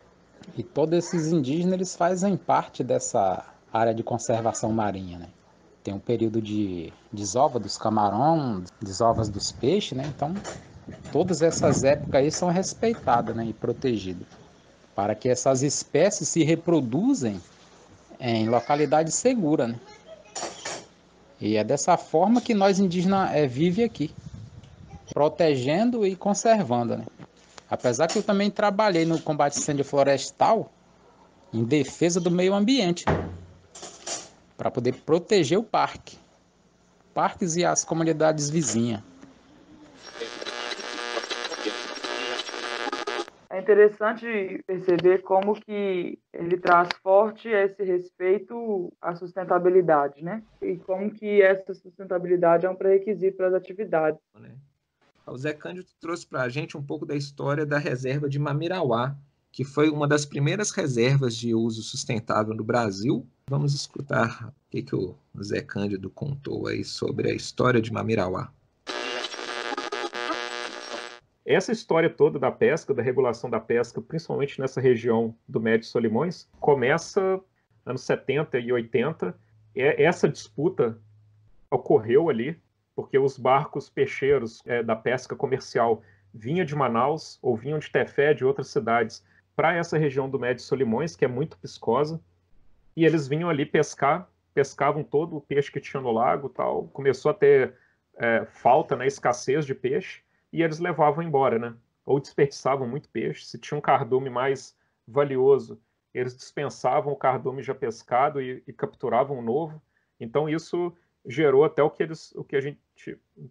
E 0.56 0.64
todos 0.64 0.98
esses 0.98 1.32
indígenas 1.32 1.74
eles 1.74 1.94
fazem 1.94 2.36
parte 2.36 2.82
dessa 2.82 3.44
área 3.72 3.94
de 3.94 4.02
conservação 4.02 4.72
marinha, 4.72 5.18
né? 5.18 5.28
Tem 5.82 5.94
um 5.94 5.98
período 5.98 6.42
de 6.42 6.92
desova 7.12 7.58
dos 7.58 7.78
camarões, 7.78 8.68
desovas 8.80 9.28
dos 9.28 9.52
peixes, 9.52 9.96
né? 9.96 10.04
Então, 10.14 10.34
todas 11.12 11.40
essas 11.40 11.84
épocas 11.84 12.20
aí 12.20 12.30
são 12.30 12.48
respeitadas 12.48 13.34
né? 13.34 13.46
e 13.46 13.52
protegidas. 13.52 14.26
Para 14.94 15.14
que 15.14 15.28
essas 15.28 15.62
espécies 15.62 16.28
se 16.28 16.42
reproduzem 16.42 17.40
em 18.20 18.48
localidade 18.48 19.12
segura, 19.12 19.68
né? 19.68 19.80
E 21.40 21.56
é 21.56 21.62
dessa 21.62 21.96
forma 21.96 22.40
que 22.40 22.52
nós 22.52 22.80
indígenas 22.80 23.30
é, 23.32 23.84
aqui, 23.84 24.10
protegendo 25.12 26.04
e 26.04 26.16
conservando, 26.16 26.96
né? 26.96 27.04
Apesar 27.70 28.08
que 28.08 28.18
eu 28.18 28.22
também 28.22 28.50
trabalhei 28.50 29.04
no 29.04 29.20
combate 29.20 29.56
incêndio 29.56 29.84
florestal 29.84 30.70
em 31.52 31.64
defesa 31.64 32.20
do 32.20 32.30
meio 32.30 32.54
ambiente, 32.54 33.04
né? 33.06 33.37
Para 34.58 34.72
poder 34.72 34.92
proteger 35.06 35.56
o 35.56 35.62
parque, 35.62 36.18
parques 37.14 37.54
e 37.56 37.64
as 37.64 37.84
comunidades 37.84 38.50
vizinhas. 38.50 39.00
É 43.48 43.60
interessante 43.60 44.62
perceber 44.66 45.22
como 45.22 45.54
que 45.54 46.18
ele 46.32 46.58
traz 46.58 46.88
forte 47.02 47.48
esse 47.48 47.82
respeito 47.82 48.92
à 49.00 49.14
sustentabilidade, 49.14 50.22
né? 50.22 50.42
E 50.60 50.76
como 50.76 51.10
que 51.10 51.40
essa 51.40 51.72
sustentabilidade 51.72 52.66
é 52.66 52.70
um 52.70 52.74
pré-requisito 52.74 53.36
para 53.36 53.48
as 53.48 53.54
atividades. 53.54 54.20
Né? 54.38 54.54
O 55.26 55.36
Zé 55.36 55.52
Cândido 55.52 55.88
trouxe 56.00 56.26
para 56.26 56.42
a 56.42 56.48
gente 56.48 56.76
um 56.76 56.82
pouco 56.82 57.06
da 57.06 57.16
história 57.16 57.64
da 57.64 57.78
reserva 57.78 58.28
de 58.28 58.38
Mamirauá, 58.38 59.16
que 59.50 59.64
foi 59.64 59.88
uma 59.88 60.06
das 60.06 60.24
primeiras 60.24 60.70
reservas 60.70 61.36
de 61.36 61.54
uso 61.54 61.82
sustentável 61.82 62.54
no 62.54 62.64
Brasil. 62.64 63.26
Vamos 63.48 63.74
escutar 63.74 64.48
o 64.48 64.70
que, 64.70 64.82
que 64.82 64.94
o 64.94 65.16
Zé 65.42 65.60
Cândido 65.60 66.10
contou 66.10 66.66
aí 66.66 66.84
sobre 66.84 67.30
a 67.30 67.34
história 67.34 67.80
de 67.80 67.92
Mamirauá. 67.92 68.52
Essa 71.44 71.72
história 71.72 72.10
toda 72.10 72.38
da 72.38 72.50
pesca, 72.50 72.92
da 72.92 73.02
regulação 73.02 73.48
da 73.48 73.58
pesca, 73.58 74.02
principalmente 74.02 74.60
nessa 74.60 74.82
região 74.82 75.34
do 75.48 75.58
Médio 75.58 75.86
Solimões, 75.86 76.46
começa 76.60 77.40
anos 77.86 78.02
70 78.02 78.58
e 78.58 78.70
80. 78.70 79.34
Essa 79.74 80.28
disputa 80.28 80.98
ocorreu 81.70 82.28
ali 82.28 82.60
porque 82.94 83.18
os 83.18 83.38
barcos 83.38 83.88
peixeiros 83.88 84.60
é, 84.66 84.82
da 84.82 84.96
pesca 84.96 85.36
comercial 85.36 86.02
vinham 86.34 86.66
de 86.66 86.74
Manaus 86.74 87.38
ou 87.40 87.56
vinham 87.56 87.78
de 87.78 87.90
Tefé, 87.90 88.34
de 88.34 88.44
outras 88.44 88.68
cidades, 88.68 89.24
para 89.58 89.74
essa 89.74 89.98
região 89.98 90.30
do 90.30 90.38
Médio 90.38 90.62
Solimões, 90.62 91.16
que 91.16 91.24
é 91.24 91.28
muito 91.28 91.58
piscosa, 91.58 92.20
e 92.94 93.04
eles 93.04 93.26
vinham 93.26 93.50
ali 93.50 93.66
pescar, 93.66 94.30
pescavam 94.54 95.02
todo 95.02 95.36
o 95.36 95.40
peixe 95.40 95.72
que 95.72 95.80
tinha 95.80 96.00
no 96.00 96.12
lago, 96.12 96.48
tal. 96.48 96.84
Começou 96.92 97.32
a 97.32 97.34
ter 97.34 97.74
é, 98.18 98.44
falta, 98.44 98.94
né, 98.94 99.08
escassez 99.08 99.66
de 99.66 99.74
peixe, 99.74 100.22
e 100.52 100.62
eles 100.62 100.78
levavam 100.78 101.24
embora, 101.24 101.58
né? 101.58 101.74
Ou 102.06 102.20
desperdiçavam 102.20 102.86
muito 102.86 103.08
peixe. 103.08 103.46
Se 103.46 103.58
tinha 103.58 103.76
um 103.76 103.80
cardume 103.80 104.30
mais 104.30 104.76
valioso, 105.08 105.82
eles 106.14 106.36
dispensavam 106.36 107.12
o 107.12 107.16
cardume 107.16 107.60
já 107.60 107.74
pescado 107.74 108.40
e, 108.40 108.62
e 108.64 108.72
capturavam 108.72 109.40
um 109.40 109.42
novo. 109.42 109.82
Então 110.20 110.48
isso 110.48 110.96
gerou 111.26 111.64
até 111.64 111.82
o 111.82 111.90
que 111.90 112.04
eles, 112.04 112.32
o 112.36 112.44
que 112.44 112.54
a 112.54 112.60
gente 112.60 112.78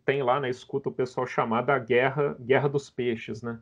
tem 0.05 0.23
lá 0.23 0.39
na 0.39 0.47
escuta 0.47 0.87
o 0.87 0.93
pessoal 0.93 1.27
chamar 1.27 1.63
da 1.63 1.77
guerra, 1.77 2.37
guerra 2.39 2.69
dos 2.69 2.89
peixes, 2.89 3.41
né? 3.41 3.59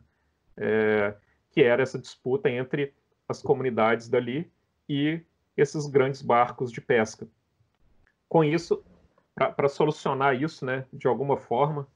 É, 0.56 1.16
que 1.56 1.62
era 1.62 1.82
essa 1.82 1.98
disputa 1.98 2.50
entre 2.50 2.92
as 3.26 3.40
comunidades 3.40 4.10
dali 4.10 4.52
e 4.86 5.22
esses 5.56 5.86
grandes 5.86 6.20
barcos 6.20 6.70
de 6.70 6.82
pesca. 6.82 7.26
Com 8.28 8.44
isso, 8.44 8.84
para 9.34 9.66
solucionar 9.66 10.38
isso, 10.38 10.66
né, 10.66 10.84
de 10.92 11.06
alguma 11.06 11.38
forma, 11.38 11.88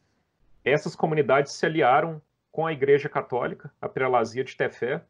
essas 0.64 0.96
comunidades 0.96 1.52
se 1.52 1.66
aliaram 1.66 2.22
com 2.50 2.66
a 2.66 2.72
Igreja 2.72 3.06
Católica, 3.06 3.70
a 3.82 3.86
prelazia 3.86 4.42
de 4.42 4.56
Tefé. 4.56 5.04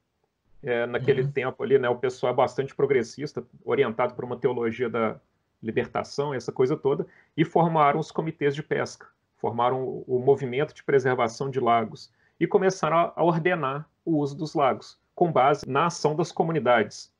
É, 0.64 0.84
naquele 0.84 1.22
uhum. 1.22 1.30
tempo 1.30 1.62
ali, 1.62 1.78
né, 1.78 1.88
o 1.88 1.96
pessoal 1.96 2.32
é 2.32 2.36
bastante 2.36 2.74
progressista, 2.74 3.46
orientado 3.64 4.14
por 4.14 4.24
uma 4.24 4.36
teologia 4.36 4.90
da 4.90 5.20
libertação, 5.62 6.34
essa 6.34 6.50
coisa 6.50 6.76
toda, 6.76 7.06
e 7.36 7.44
formaram 7.44 8.00
os 8.00 8.10
comitês 8.10 8.56
de 8.56 8.64
pesca, 8.64 9.06
formaram 9.36 9.84
o, 9.84 10.04
o 10.08 10.18
movimento 10.18 10.74
de 10.74 10.82
preservação 10.82 11.48
de 11.48 11.60
lagos 11.60 12.12
e 12.40 12.48
começaram 12.48 12.96
a, 12.96 13.12
a 13.14 13.22
ordenar 13.22 13.88
o 14.04 14.18
uso 14.18 14.36
dos 14.36 14.54
lagos, 14.54 14.98
com 15.14 15.30
base 15.30 15.68
na 15.68 15.86
ação 15.86 16.16
das 16.16 16.32
comunidades. 16.32 17.12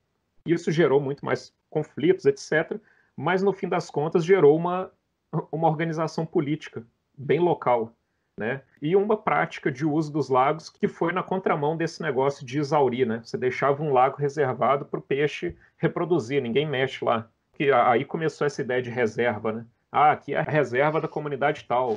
Isso 0.47 0.71
gerou 0.71 1.01
muito 1.01 1.25
mais 1.25 1.53
conflitos, 1.69 2.25
etc., 2.25 2.79
mas 3.17 3.43
no 3.43 3.53
fim 3.53 3.69
das 3.69 3.91
contas 3.91 4.25
gerou 4.25 4.57
uma, 4.57 4.91
uma 5.53 5.69
organização 5.69 6.25
política 6.25 6.83
bem 7.17 7.39
local, 7.39 7.93
né? 8.37 8.63
E 8.81 8.97
uma 8.97 9.17
prática 9.17 9.71
de 9.71 9.85
uso 9.85 10.11
dos 10.11 10.31
lagos 10.31 10.71
que 10.71 10.89
foi 10.89 11.13
na 11.13 11.23
contramão 11.23 11.77
desse 11.77 12.01
negócio 12.01 12.47
de 12.47 12.59
exaurir, 12.59 13.07
né? 13.07 13.21
Você 13.23 13.37
deixava 13.37 13.83
um 13.83 13.93
lago 13.93 14.17
reservado 14.17 14.87
para 14.87 14.99
o 14.99 15.03
peixe 15.03 15.57
reproduzir, 15.77 16.41
ninguém 16.41 16.67
mexe 16.67 17.05
lá. 17.05 17.29
Que 17.53 17.71
aí 17.71 18.07
começou 18.07 18.47
essa 18.47 18.63
ideia 18.63 18.81
de 18.81 18.89
reserva, 18.89 19.53
né? 19.53 19.67
Ah, 19.93 20.13
aqui 20.13 20.35
é 20.35 20.39
a 20.39 20.43
reserva 20.43 21.01
da 21.01 21.09
comunidade 21.09 21.67
tal. 21.69 21.97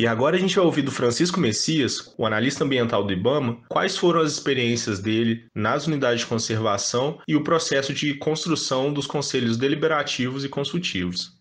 E 0.00 0.06
agora 0.06 0.34
a 0.34 0.38
gente 0.38 0.56
vai 0.56 0.64
ouvir 0.64 0.80
do 0.80 0.90
Francisco 0.90 1.38
Messias, 1.38 2.14
o 2.16 2.24
analista 2.24 2.64
ambiental 2.64 3.04
do 3.04 3.12
IBAMA, 3.12 3.60
quais 3.68 3.98
foram 3.98 4.22
as 4.22 4.32
experiências 4.32 4.98
dele 4.98 5.44
nas 5.54 5.86
unidades 5.86 6.20
de 6.20 6.26
conservação 6.26 7.20
e 7.28 7.36
o 7.36 7.44
processo 7.44 7.92
de 7.92 8.14
construção 8.14 8.90
dos 8.94 9.06
conselhos 9.06 9.58
deliberativos 9.58 10.42
e 10.42 10.48
consultivos. 10.48 11.38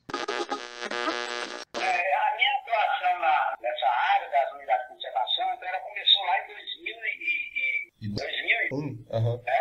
Uhum. 8.74 9.42
É 9.48 9.59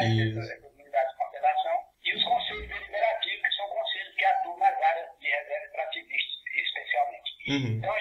Nacionais, 0.00 0.64
unidades 0.64 1.10
de 1.12 1.18
conservação, 1.18 1.76
e 2.04 2.14
os 2.14 2.24
conselhos 2.24 2.68
deliberativos, 2.68 3.42
que 3.42 3.54
são 3.56 3.68
conselhos 3.68 4.14
que 4.14 4.24
atuam 4.24 4.58
nas 4.58 4.82
áreas 4.82 5.08
de 5.20 5.28
reserva 5.28 5.66
extrativista, 5.66 6.32
especialmente. 6.54 7.30
Uhum. 7.48 7.78
Então 7.78 7.96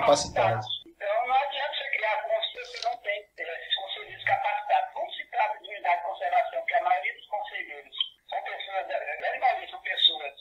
capacitados. 0.00 0.66
Então 0.86 1.26
não 1.26 1.34
adianta 1.34 1.74
você 1.74 1.90
criar 1.90 2.22
conselhos 2.22 2.68
que 2.70 2.84
não 2.84 2.96
tem 2.98 3.26
esses 3.38 3.74
conselheiros 3.76 4.24
capacitados. 4.24 4.92
Como 4.92 5.12
se 5.12 5.24
trata 5.30 5.58
de 5.58 5.68
unidade 5.68 6.00
de 6.00 6.06
conservação, 6.06 6.66
que 6.66 6.74
a 6.74 6.82
maioria 6.82 7.14
dos 7.14 7.26
conselheiros 7.26 7.96
são 8.28 8.42
pessoas, 8.42 8.86
grande 8.86 9.38
maioria 9.38 9.70
são 9.70 9.82
pessoas 9.82 10.34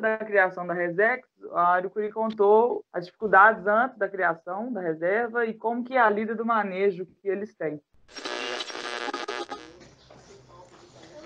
da 0.00 0.18
criação 0.18 0.66
da 0.66 0.74
Resex, 0.74 1.26
a 1.52 1.74
Aricuri 1.74 2.12
contou 2.12 2.84
as 2.92 3.06
dificuldades 3.06 3.66
antes 3.66 3.98
da 3.98 4.08
criação 4.08 4.72
da 4.72 4.80
reserva 4.80 5.44
e 5.44 5.54
como 5.54 5.84
que 5.84 5.94
é 5.94 6.00
a 6.00 6.10
lida 6.10 6.34
do 6.34 6.44
manejo 6.44 7.06
que 7.20 7.28
eles 7.28 7.54
têm. 7.54 7.80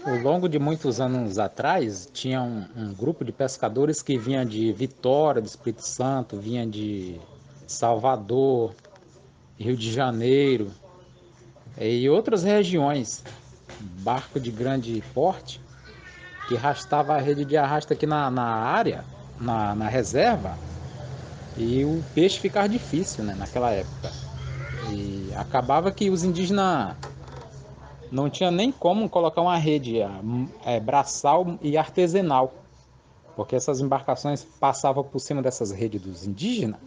Ao 0.05 0.17
longo 0.17 0.49
de 0.49 0.59
muitos 0.59 1.00
anos 1.00 1.38
atrás, 1.38 2.11
tinha 2.12 2.43
um, 2.43 2.67
um, 2.76 2.93
grupo 2.93 3.25
de 3.25 3.31
pescadores 3.31 4.02
que 4.02 4.19
vinha 4.19 4.45
de 4.45 4.73
Vitória, 4.73 5.41
do 5.41 5.47
Espírito 5.47 5.83
Santo, 5.83 6.37
vinha 6.37 6.67
de 6.67 7.21
Salvador, 7.69 8.75
Rio 9.57 9.76
de 9.76 9.93
Janeiro 9.93 10.73
e 11.81 12.09
outras 12.11 12.43
regiões, 12.43 13.25
barco 14.02 14.41
de 14.41 14.50
grande 14.50 15.02
porte, 15.15 15.61
que 16.52 16.56
arrastava 16.58 17.15
a 17.15 17.19
rede 17.19 17.47
de 17.47 17.56
arrasto 17.56 17.95
aqui 17.95 18.06
na, 18.06 18.30
na 18.30 18.45
área, 18.45 19.04
na, 19.41 19.75
na 19.75 19.88
reserva, 19.88 20.58
e 21.56 21.82
o 21.82 22.04
peixe 22.15 22.38
ficava 22.38 22.69
difícil 22.69 23.25
né, 23.25 23.34
naquela 23.34 23.71
época. 23.71 24.10
E 24.91 25.32
acabava 25.34 25.91
que 25.91 26.10
os 26.10 26.25
indígenas 26.25 26.95
não 28.10 28.28
tinha 28.28 28.50
nem 28.50 28.71
como 28.71 29.08
colocar 29.08 29.41
uma 29.41 29.56
rede 29.56 30.00
é, 30.67 30.78
braçal 30.78 31.58
e 31.62 31.78
artesanal, 31.78 32.52
porque 33.34 33.56
essas 33.56 33.80
embarcações 33.80 34.45
passavam 34.60 35.02
por 35.02 35.21
cima 35.21 35.41
dessas 35.41 35.71
redes 35.71 36.02
dos 36.02 36.26
indígenas, 36.26 36.80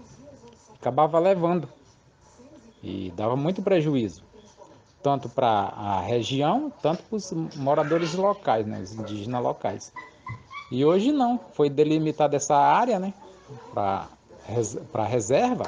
acabava 0.79 1.17
levando 1.17 1.67
e 2.83 3.11
dava 3.15 3.35
muito 3.35 3.63
prejuízo 3.63 4.23
tanto 5.05 5.29
para 5.29 5.47
a 5.47 6.01
região, 6.01 6.73
tanto 6.81 7.03
para 7.03 7.15
os 7.15 7.31
moradores 7.55 8.15
locais, 8.15 8.65
né, 8.65 8.79
os 8.81 8.91
indígenas 8.91 9.43
locais. 9.43 9.93
E 10.71 10.83
hoje 10.83 11.11
não, 11.11 11.39
foi 11.53 11.69
delimitada 11.69 12.35
essa 12.35 12.55
área 12.55 12.97
né, 12.97 13.13
para 13.71 15.05
reserva, 15.05 15.65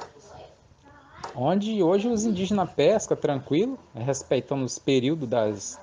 onde 1.35 1.83
hoje 1.83 2.07
os 2.07 2.25
indígenas 2.25 2.67
pescam 2.71 3.15
tranquilo, 3.15 3.77
respeitando 3.93 4.65
os 4.65 4.79
períodos 4.79 5.29
das 5.29 5.79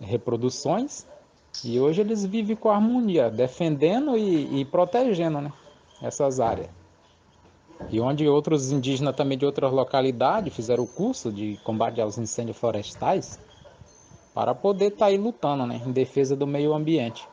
reproduções, 0.00 1.04
e 1.64 1.80
hoje 1.80 2.02
eles 2.02 2.24
vivem 2.24 2.54
com 2.54 2.70
harmonia, 2.70 3.28
defendendo 3.28 4.16
e, 4.16 4.60
e 4.60 4.64
protegendo 4.64 5.40
né, 5.40 5.52
essas 6.00 6.38
áreas. 6.38 6.81
E 7.90 8.00
onde 8.00 8.26
outros 8.28 8.72
indígenas 8.72 9.14
também 9.14 9.36
de 9.36 9.44
outras 9.44 9.72
localidades 9.72 10.54
fizeram 10.54 10.84
o 10.84 10.86
curso 10.86 11.30
de 11.30 11.58
combate 11.64 12.00
aos 12.00 12.16
incêndios 12.16 12.56
florestais 12.56 13.38
para 14.34 14.54
poder 14.54 14.86
estar 14.86 14.98
tá 14.98 15.06
aí 15.06 15.18
lutando 15.18 15.66
né, 15.66 15.80
em 15.84 15.92
defesa 15.92 16.34
do 16.34 16.46
meio 16.46 16.72
ambiente, 16.72 17.28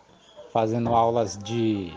fazendo 0.51 0.93
aulas 0.93 1.37
de 1.37 1.93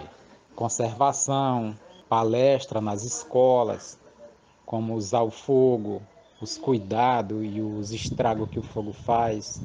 conservação, 0.54 1.74
palestra 2.08 2.80
nas 2.80 3.02
escolas, 3.04 3.98
como 4.64 4.94
usar 4.94 5.22
o 5.22 5.30
fogo, 5.30 6.00
os 6.40 6.56
cuidados 6.56 7.44
e 7.44 7.60
os 7.60 7.90
estragos 7.92 8.48
que 8.48 8.58
o 8.58 8.62
fogo 8.62 8.92
faz. 8.92 9.60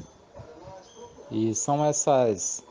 E 1.30 1.54
são 1.54 1.84
essas 1.84 2.64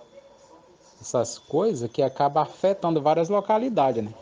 essas 1.00 1.38
coisas 1.38 1.90
que 1.90 2.02
acabam 2.02 2.42
afetando 2.42 3.02
várias 3.02 3.28
localidades, 3.28 4.02
né? 4.02 4.14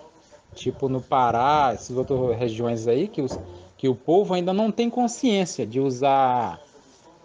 Tipo 0.54 0.88
no 0.88 1.00
Pará, 1.00 1.72
essas 1.74 1.96
outras 1.96 2.38
regiões 2.38 2.88
aí, 2.88 3.08
que, 3.08 3.20
os, 3.20 3.38
que 3.76 3.88
o 3.88 3.94
povo 3.94 4.34
ainda 4.34 4.52
não 4.52 4.70
tem 4.70 4.88
consciência 4.88 5.66
de 5.66 5.80
usar 5.80 6.60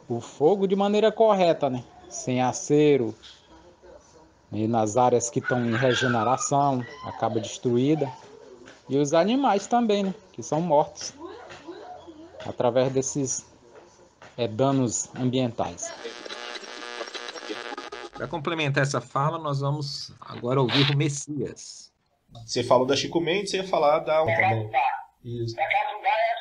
o 0.07 0.19
fogo 0.19 0.67
de 0.67 0.75
maneira 0.75 1.11
correta, 1.11 1.69
né? 1.69 1.83
Sem 2.09 2.41
acero, 2.41 3.15
e 4.51 4.67
nas 4.67 4.97
áreas 4.97 5.29
que 5.29 5.39
estão 5.39 5.63
em 5.63 5.75
regeneração, 5.75 6.83
acaba 7.05 7.39
destruída. 7.39 8.11
E 8.87 8.97
os 8.97 9.13
animais 9.13 9.67
também, 9.67 10.03
né? 10.03 10.13
Que 10.33 10.41
são 10.41 10.59
mortos 10.59 11.13
através 12.45 12.91
desses 12.91 13.45
é, 14.37 14.47
danos 14.47 15.09
ambientais. 15.15 15.93
Para 18.13 18.27
complementar 18.27 18.83
essa 18.83 18.99
fala, 18.99 19.37
nós 19.37 19.59
vamos 19.59 20.11
agora 20.19 20.59
ouvir 20.59 20.89
o 20.91 20.97
Messias. 20.97 21.88
Você 22.45 22.63
falou 22.63 22.85
da 22.85 22.95
Chico 22.95 23.19
Mendes, 23.19 23.51
você 23.51 23.57
ia 23.57 23.63
falar 23.63 23.99
da 23.99 24.17
Alta 24.17 24.33
também. 24.33 24.69
Isso. 25.23 25.59
A 25.59 25.63
Casundá 25.67 26.09
é 26.09 26.38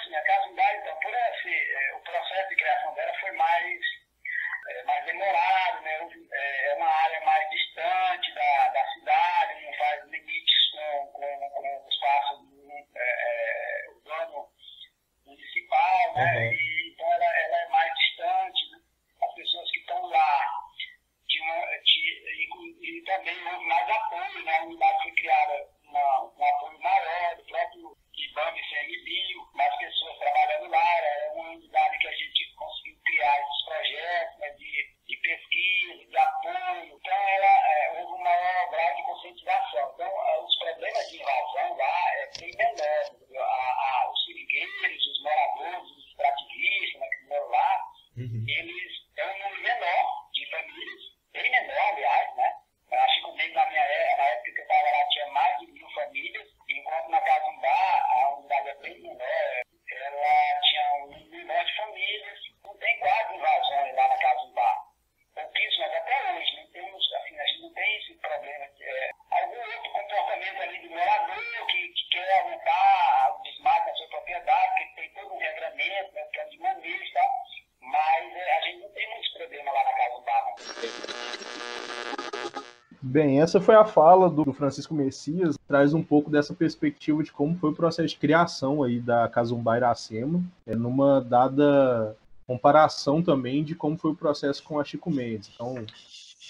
Bem, 83.18 83.40
essa 83.40 83.60
foi 83.60 83.74
a 83.74 83.84
fala 83.84 84.30
do 84.30 84.52
Francisco 84.52 84.94
Messias, 84.94 85.58
traz 85.66 85.92
um 85.92 86.04
pouco 86.04 86.30
dessa 86.30 86.54
perspectiva 86.54 87.20
de 87.20 87.32
como 87.32 87.56
foi 87.56 87.70
o 87.70 87.74
processo 87.74 88.10
de 88.10 88.16
criação 88.16 88.80
aí 88.80 89.00
da 89.00 89.26
Casumba 89.26 89.76
Iracema, 89.76 90.40
é 90.64 90.76
numa 90.76 91.20
dada 91.20 92.16
comparação 92.46 93.20
também 93.20 93.64
de 93.64 93.74
como 93.74 93.98
foi 93.98 94.12
o 94.12 94.14
processo 94.14 94.62
com 94.62 94.78
a 94.78 94.84
Chico 94.84 95.10
Mendes. 95.10 95.50
Então, 95.52 95.84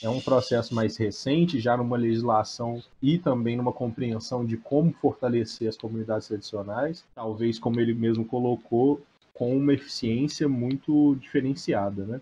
é 0.02 0.10
um 0.10 0.20
processo 0.20 0.74
mais 0.74 0.98
recente, 0.98 1.58
já 1.58 1.74
numa 1.74 1.96
legislação 1.96 2.82
e 3.00 3.16
também 3.16 3.56
numa 3.56 3.72
compreensão 3.72 4.44
de 4.44 4.58
como 4.58 4.92
fortalecer 4.92 5.70
as 5.70 5.76
comunidades 5.78 6.28
tradicionais, 6.28 7.02
talvez, 7.14 7.58
como 7.58 7.80
ele 7.80 7.94
mesmo 7.94 8.26
colocou, 8.26 9.00
com 9.32 9.56
uma 9.56 9.72
eficiência 9.72 10.46
muito 10.46 11.16
diferenciada, 11.16 12.04
né? 12.04 12.20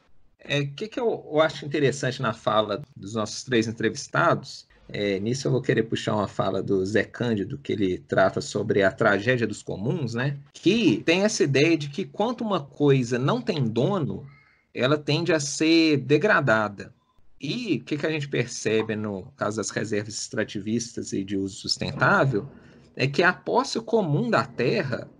É, 0.48 0.61
o 0.61 0.72
que, 0.72 0.88
que 0.88 1.00
eu, 1.00 1.26
eu, 1.30 1.40
acho 1.40 1.66
interessante 1.66 2.22
na 2.22 2.32
fala 2.32 2.82
dos 2.96 3.14
nossos 3.14 3.42
três 3.42 3.66
entrevistados? 3.66 4.66
É, 4.88 5.18
nisso 5.18 5.48
eu 5.48 5.52
vou 5.52 5.61
querer 5.61 5.82
puxar 5.82 6.14
uma 6.14 6.28
fala 6.28 6.62
do 6.62 6.85
Zé 6.87 7.02
Cândido, 7.02 7.59
que 7.59 7.72
ele 7.72 7.98
trata 7.98 8.40
sobre 8.40 8.82
a 8.82 8.92
tragédia 8.92 9.46
dos 9.46 9.62
comuns, 9.62 10.14
né? 10.14 10.38
Que 10.52 11.02
tem 11.04 11.24
essa 11.24 11.42
ideia 11.42 11.76
de 11.76 11.88
que 11.88 12.04
quanto 12.04 12.44
uma 12.44 12.61
coisa 12.61 13.18
não 13.18 13.42
tem 13.42 13.66
dono, 13.66 14.24
ela 14.72 14.96
tende 14.96 15.32
a 15.32 15.40
ser 15.40 15.96
degradada. 15.98 16.94
E 17.40 17.76
o 17.76 17.85
que, 17.85 17.98
que 17.98 18.06
a 18.06 18.11
gente 18.11 18.28
percebe 18.28 18.94
no 18.94 19.24
caso 19.37 19.56
das 19.56 19.70
reservas 19.70 20.14
extrativistas 20.14 21.12
e 21.12 21.24
de 21.24 21.37
uso 21.37 21.56
sustentável 21.56 22.48
é 22.94 23.06
que 23.06 23.22
a 23.22 23.32
posse 23.32 23.80
comum 23.80 24.30
da 24.30 24.44
terra 24.44 25.11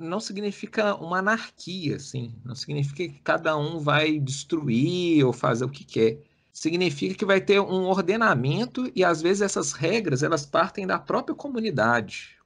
não 0.00 0.18
significa 0.20 0.94
uma 0.94 1.18
anarquia, 1.18 1.96
assim, 1.96 2.34
não 2.44 2.54
significa 2.54 3.12
que 3.12 3.20
cada 3.20 3.56
um 3.56 3.78
vai 3.78 4.18
destruir 4.18 5.24
ou 5.24 5.32
fazer 5.32 5.64
o 5.64 5.68
que 5.68 5.84
quer. 5.84 6.18
Significa 6.52 7.14
que 7.14 7.24
vai 7.24 7.40
ter 7.40 7.60
um 7.60 7.84
ordenamento 7.84 8.90
e 8.94 9.04
às 9.04 9.20
vezes 9.20 9.42
essas 9.42 9.72
regras 9.72 10.22
elas 10.22 10.46
partem 10.46 10.86
da 10.86 10.98
própria 10.98 11.34
comunidade. 11.34 12.36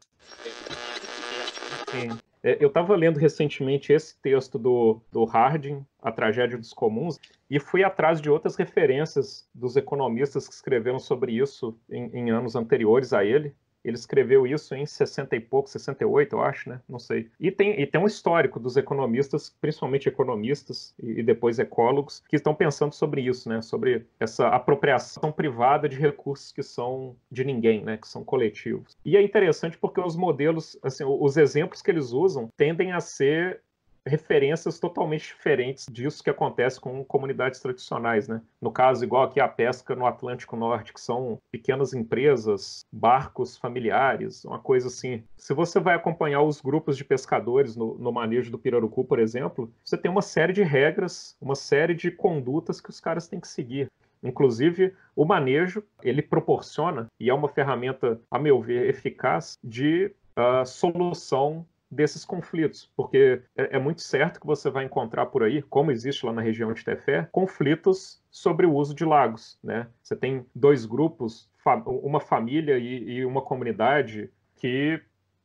É, 2.42 2.56
eu 2.60 2.68
estava 2.68 2.96
lendo 2.96 3.18
recentemente 3.18 3.92
esse 3.92 4.16
texto 4.20 4.58
do, 4.58 5.00
do 5.12 5.24
Harding, 5.24 5.84
A 6.00 6.10
Tragédia 6.10 6.56
dos 6.56 6.72
Comuns, 6.72 7.18
e 7.48 7.60
fui 7.60 7.84
atrás 7.84 8.20
de 8.20 8.30
outras 8.30 8.56
referências 8.56 9.46
dos 9.54 9.76
economistas 9.76 10.48
que 10.48 10.54
escreveram 10.54 10.98
sobre 10.98 11.32
isso 11.32 11.78
em, 11.88 12.10
em 12.12 12.30
anos 12.30 12.56
anteriores 12.56 13.12
a 13.12 13.24
ele. 13.24 13.54
Ele 13.84 13.96
escreveu 13.96 14.46
isso 14.46 14.74
em 14.74 14.84
60 14.84 15.36
e 15.36 15.40
pouco, 15.40 15.68
68, 15.68 16.34
eu 16.34 16.42
acho, 16.42 16.68
né? 16.68 16.80
Não 16.88 16.98
sei. 16.98 17.30
E 17.38 17.50
tem, 17.50 17.80
e 17.80 17.86
tem 17.86 18.00
um 18.00 18.06
histórico 18.06 18.60
dos 18.60 18.76
economistas, 18.76 19.54
principalmente 19.60 20.08
economistas 20.08 20.94
e, 21.02 21.20
e 21.20 21.22
depois 21.22 21.58
ecólogos, 21.58 22.22
que 22.28 22.36
estão 22.36 22.54
pensando 22.54 22.94
sobre 22.94 23.22
isso, 23.22 23.48
né? 23.48 23.62
Sobre 23.62 24.06
essa 24.18 24.48
apropriação 24.48 25.32
privada 25.32 25.88
de 25.88 25.96
recursos 25.96 26.52
que 26.52 26.62
são 26.62 27.16
de 27.30 27.44
ninguém, 27.44 27.82
né? 27.82 27.96
Que 27.96 28.08
são 28.08 28.24
coletivos. 28.24 28.96
E 29.04 29.16
é 29.16 29.22
interessante 29.22 29.78
porque 29.78 30.00
os 30.00 30.16
modelos, 30.16 30.78
assim, 30.82 31.04
os 31.04 31.36
exemplos 31.36 31.82
que 31.82 31.90
eles 31.90 32.12
usam 32.12 32.48
tendem 32.56 32.92
a 32.92 33.00
ser 33.00 33.62
referências 34.06 34.78
totalmente 34.78 35.28
diferentes 35.28 35.86
disso 35.90 36.22
que 36.22 36.30
acontece 36.30 36.80
com 36.80 37.04
comunidades 37.04 37.60
tradicionais, 37.60 38.28
né? 38.28 38.40
No 38.60 38.70
caso, 38.70 39.04
igual 39.04 39.24
aqui 39.24 39.40
a 39.40 39.48
pesca 39.48 39.94
no 39.94 40.06
Atlântico 40.06 40.56
Norte, 40.56 40.92
que 40.92 41.00
são 41.00 41.38
pequenas 41.50 41.92
empresas, 41.92 42.84
barcos 42.92 43.56
familiares, 43.56 44.44
uma 44.44 44.58
coisa 44.58 44.88
assim. 44.88 45.22
Se 45.36 45.52
você 45.54 45.78
vai 45.78 45.94
acompanhar 45.94 46.42
os 46.42 46.60
grupos 46.60 46.96
de 46.96 47.04
pescadores 47.04 47.76
no, 47.76 47.94
no 47.98 48.12
manejo 48.12 48.50
do 48.50 48.58
pirarucu, 48.58 49.04
por 49.04 49.18
exemplo, 49.18 49.72
você 49.84 49.96
tem 49.96 50.10
uma 50.10 50.22
série 50.22 50.52
de 50.52 50.62
regras, 50.62 51.36
uma 51.40 51.54
série 51.54 51.94
de 51.94 52.10
condutas 52.10 52.80
que 52.80 52.90
os 52.90 53.00
caras 53.00 53.28
têm 53.28 53.40
que 53.40 53.48
seguir. 53.48 53.88
Inclusive, 54.22 54.94
o 55.16 55.24
manejo, 55.24 55.82
ele 56.02 56.20
proporciona, 56.20 57.06
e 57.18 57.30
é 57.30 57.34
uma 57.34 57.48
ferramenta, 57.48 58.20
a 58.30 58.38
meu 58.38 58.60
ver, 58.60 58.88
eficaz, 58.88 59.56
de 59.64 60.12
uh, 60.36 60.66
solução 60.66 61.66
desses 61.90 62.24
conflitos, 62.24 62.90
porque 62.96 63.42
é, 63.56 63.76
é, 63.76 63.78
muito 63.78 64.00
certo 64.00 64.40
que 64.40 64.46
você 64.46 64.70
vai 64.70 64.84
encontrar 64.84 65.26
por 65.26 65.42
aí, 65.42 65.60
como 65.62 65.90
existe 65.90 66.24
lá 66.24 66.32
na 66.32 66.40
região 66.40 66.72
de 66.72 66.84
Tefé, 66.84 67.28
conflitos 67.32 68.22
sobre 68.30 68.64
o 68.64 68.74
uso 68.74 68.94
de 68.94 69.04
lagos, 69.04 69.58
né? 69.62 69.88
Você 70.02 70.14
tem 70.14 70.46
dois 70.54 70.86
grupos, 70.86 71.50
uma 71.86 72.20
família 72.20 72.78
e, 72.78 73.18
e 73.18 73.24
uma 73.24 73.42
comunidade 73.42 74.30
que 74.56 75.00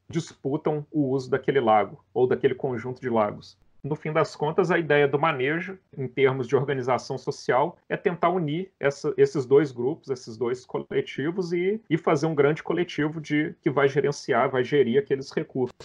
disputam 0.08 0.86
o 0.92 1.10
uso 1.10 1.30
daquele 1.30 1.60
lago 1.60 2.04
ou 2.14 2.28
daquele 2.28 2.54
conjunto 2.54 3.02
de 3.02 3.10
lagos. 3.10 3.58
No 3.86 3.96
fim 3.96 4.12
das 4.12 4.36
contas, 4.36 4.72
a 4.72 4.80
ideia 4.80 5.08
do 5.08 5.20
manejo, 5.20 5.78
em 5.96 6.08
termos 6.08 6.48
de 6.48 6.56
organização 6.56 7.20
social, 7.20 7.78
é 7.88 7.96
tentar 7.96 8.30
unir 8.30 8.72
essa, 8.80 9.14
esses 9.16 9.46
dois 9.46 9.72
grupos, 9.72 10.10
esses 10.10 10.36
dois 10.36 10.66
coletivos 10.66 11.54
e, 11.54 11.80
e 11.88 11.96
fazer 11.96 12.26
um 12.26 12.34
grande 12.34 12.64
coletivo 12.64 13.22
de 13.22 13.54
que 13.62 13.70
vai 13.70 13.88
gerenciar, 13.88 14.50
vai 14.50 14.64
gerir 14.64 14.98
aqueles 15.00 15.32
recursos. 15.32 15.76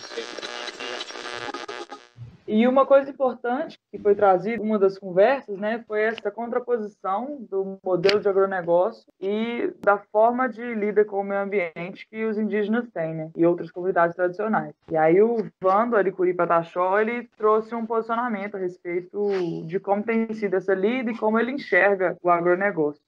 E 2.53 2.67
uma 2.67 2.85
coisa 2.85 3.09
importante 3.09 3.79
que 3.93 3.99
foi 4.01 4.13
trazida 4.13 4.61
em 4.61 4.67
uma 4.67 4.77
das 4.77 4.99
conversas, 4.99 5.57
né, 5.57 5.85
foi 5.87 6.03
essa 6.03 6.33
contraposição 6.33 7.39
do 7.49 7.79
modelo 7.81 8.19
de 8.19 8.29
agronegócio 8.29 9.05
e 9.21 9.73
da 9.81 9.99
forma 9.99 10.49
de 10.49 10.75
lidar 10.75 11.05
com 11.05 11.21
o 11.21 11.25
meio 11.25 11.43
ambiente 11.43 12.09
que 12.11 12.25
os 12.25 12.37
indígenas 12.37 12.89
têm, 12.91 13.15
né, 13.15 13.31
e 13.37 13.47
outras 13.47 13.71
comunidades 13.71 14.17
tradicionais. 14.17 14.75
E 14.91 14.97
aí 14.97 15.23
o 15.23 15.47
Vando 15.63 15.95
Aricuri 15.95 16.35
Patachó, 16.35 16.99
ele 16.99 17.31
trouxe 17.37 17.73
um 17.73 17.87
posicionamento 17.87 18.57
a 18.57 18.59
respeito 18.59 19.31
de 19.65 19.79
como 19.79 20.03
tem 20.03 20.35
sido 20.35 20.57
essa 20.57 20.75
lida 20.75 21.13
e 21.13 21.17
como 21.17 21.39
ele 21.39 21.53
enxerga 21.53 22.17
o 22.21 22.29
agronegócio. 22.29 23.01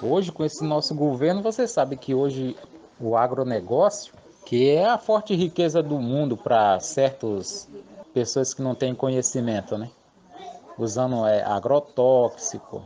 Hoje, 0.00 0.30
com 0.30 0.44
esse 0.44 0.64
nosso 0.64 0.94
governo, 0.94 1.42
você 1.42 1.66
sabe 1.66 1.96
que 1.96 2.14
hoje 2.14 2.56
o 3.00 3.16
agronegócio 3.16 4.21
que 4.44 4.70
é 4.70 4.84
a 4.86 4.98
forte 4.98 5.34
riqueza 5.34 5.82
do 5.82 5.98
mundo 5.98 6.36
para 6.36 6.78
certas 6.80 7.68
pessoas 8.12 8.52
que 8.52 8.62
não 8.62 8.74
têm 8.74 8.94
conhecimento, 8.94 9.78
né? 9.78 9.90
Usando 10.78 11.26
é, 11.26 11.42
agrotóxico, 11.42 12.82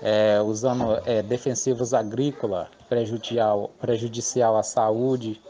é, 0.00 0.40
usando 0.40 1.00
é, 1.04 1.22
defensivos 1.22 1.92
agrícolas, 1.92 2.68
prejudicial, 2.88 3.70
prejudicial 3.80 4.56
à 4.56 4.62
saúde. 4.62 5.40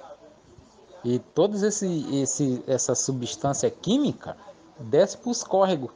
E 1.05 1.19
toda 1.19 1.67
esse, 1.67 2.17
esse, 2.17 2.63
essa 2.67 2.95
substância 2.95 3.71
química 3.71 4.37
desce 4.79 5.17
para 5.19 5.31
os 5.31 5.43
córregos 5.45 5.91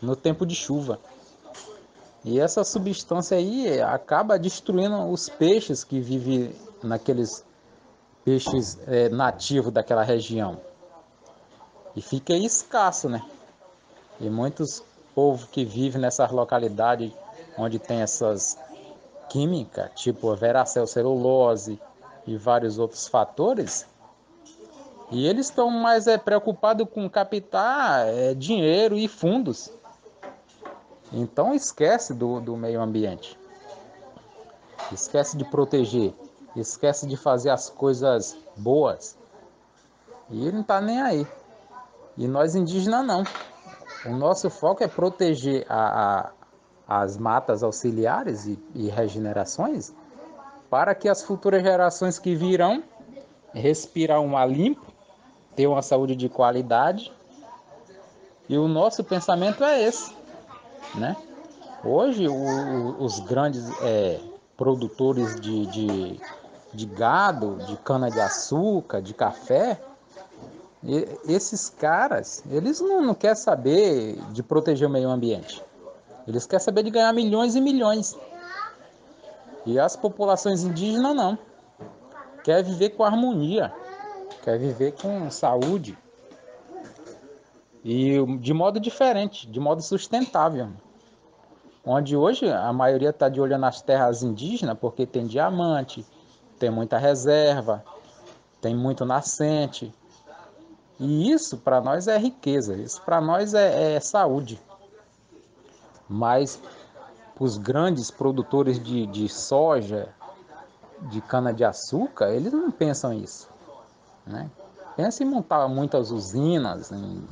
no 0.00 0.14
tempo 0.14 0.46
de 0.46 0.54
chuva. 0.54 1.00
E 2.24 2.40
essa 2.40 2.64
substância 2.64 3.36
aí 3.36 3.80
acaba 3.82 4.38
destruindo 4.38 5.10
os 5.10 5.28
peixes 5.28 5.84
que 5.84 6.00
vivem 6.00 6.54
naqueles 6.82 7.44
peixes 8.24 8.78
é, 8.86 9.08
nativos 9.08 9.72
daquela 9.72 10.02
região. 10.02 10.58
E 11.94 12.02
fica 12.02 12.34
escasso, 12.34 13.08
né? 13.08 13.22
E 14.20 14.28
muitos 14.28 14.82
povos 15.14 15.44
que 15.44 15.64
vivem 15.64 16.00
nessas 16.00 16.30
localidades 16.32 17.12
onde 17.56 17.78
tem 17.78 18.00
essas 18.00 18.58
químicas, 19.28 19.90
tipo 19.94 20.34
veracel 20.34 20.86
celulose 20.86 21.80
e 22.26 22.36
vários 22.36 22.78
outros 22.78 23.06
fatores, 23.06 23.86
e 25.10 25.26
eles 25.26 25.46
estão 25.46 25.70
mais 25.70 26.06
é, 26.06 26.16
preocupados 26.16 26.88
com 26.92 27.08
captar 27.08 28.08
é, 28.08 28.34
dinheiro 28.34 28.96
e 28.96 29.06
fundos. 29.06 29.70
Então 31.12 31.54
esquece 31.54 32.12
do, 32.12 32.40
do 32.40 32.56
meio 32.56 32.80
ambiente. 32.80 33.38
Esquece 34.90 35.36
de 35.36 35.44
proteger 35.44 36.12
esquece 36.60 37.06
de 37.06 37.16
fazer 37.16 37.50
as 37.50 37.68
coisas 37.68 38.36
boas. 38.56 39.16
E 40.30 40.42
ele 40.42 40.52
não 40.52 40.60
está 40.60 40.80
nem 40.80 41.00
aí. 41.00 41.26
E 42.16 42.26
nós 42.28 42.54
indígenas 42.54 43.04
não. 43.04 43.24
O 44.06 44.16
nosso 44.16 44.48
foco 44.50 44.82
é 44.82 44.88
proteger 44.88 45.66
a, 45.68 46.30
a, 46.88 47.02
as 47.02 47.16
matas 47.16 47.62
auxiliares 47.62 48.46
e, 48.46 48.58
e 48.74 48.88
regenerações 48.88 49.92
para 50.70 50.94
que 50.94 51.08
as 51.08 51.22
futuras 51.22 51.62
gerações 51.62 52.18
que 52.18 52.34
virão 52.34 52.82
respirar 53.52 54.20
um 54.20 54.36
ar 54.36 54.50
limpo, 54.50 54.84
ter 55.54 55.66
uma 55.66 55.82
saúde 55.82 56.16
de 56.16 56.28
qualidade. 56.28 57.12
E 58.48 58.58
o 58.58 58.66
nosso 58.66 59.04
pensamento 59.04 59.62
é 59.62 59.82
esse, 59.82 60.14
né? 60.96 61.16
Hoje 61.84 62.26
o, 62.28 62.96
os 63.02 63.20
grandes 63.20 63.70
é, 63.82 64.20
produtores 64.56 65.40
de, 65.40 65.66
de 65.66 66.20
de 66.74 66.86
gado, 66.86 67.56
de 67.66 67.76
cana-de-açúcar, 67.78 69.00
de 69.00 69.14
café, 69.14 69.80
e 70.82 71.08
esses 71.26 71.70
caras, 71.70 72.42
eles 72.50 72.80
não, 72.80 73.00
não 73.00 73.14
querem 73.14 73.36
saber 73.36 74.16
de 74.32 74.42
proteger 74.42 74.86
o 74.86 74.90
meio 74.90 75.08
ambiente. 75.08 75.62
Eles 76.26 76.46
querem 76.46 76.62
saber 76.62 76.82
de 76.82 76.90
ganhar 76.90 77.12
milhões 77.12 77.54
e 77.54 77.60
milhões. 77.60 78.18
E 79.64 79.78
as 79.78 79.96
populações 79.96 80.62
indígenas 80.62 81.14
não. 81.14 81.38
Quer 82.42 82.62
viver 82.62 82.90
com 82.90 83.04
harmonia, 83.04 83.72
quer 84.42 84.58
viver 84.58 84.92
com 85.00 85.30
saúde, 85.30 85.96
e 87.84 88.16
de 88.38 88.54
modo 88.54 88.80
diferente, 88.80 89.46
de 89.46 89.60
modo 89.60 89.82
sustentável. 89.82 90.68
Onde 91.84 92.16
hoje 92.16 92.50
a 92.50 92.72
maioria 92.72 93.10
está 93.10 93.28
de 93.28 93.38
olho 93.38 93.58
nas 93.58 93.82
terras 93.82 94.22
indígenas 94.22 94.78
porque 94.78 95.04
tem 95.04 95.26
diamante, 95.26 96.04
tem 96.64 96.70
muita 96.70 96.96
reserva, 96.96 97.84
tem 98.58 98.74
muito 98.74 99.04
nascente. 99.04 99.94
E 100.98 101.30
isso 101.30 101.58
para 101.58 101.78
nós 101.78 102.08
é 102.08 102.16
riqueza, 102.16 102.74
isso 102.74 103.02
para 103.02 103.20
nós 103.20 103.52
é, 103.52 103.96
é 103.96 104.00
saúde. 104.00 104.58
Mas 106.08 106.58
os 107.38 107.58
grandes 107.58 108.10
produtores 108.10 108.82
de, 108.82 109.06
de 109.06 109.28
soja, 109.28 110.08
de 111.02 111.20
cana-de-açúcar, 111.20 112.30
eles 112.30 112.50
não 112.50 112.70
pensam 112.70 113.12
isso. 113.12 113.46
Né? 114.26 114.50
Pensa 114.96 115.22
em 115.22 115.26
montar 115.26 115.68
muitas 115.68 116.10
usinas, 116.10 116.90
em 116.90 117.28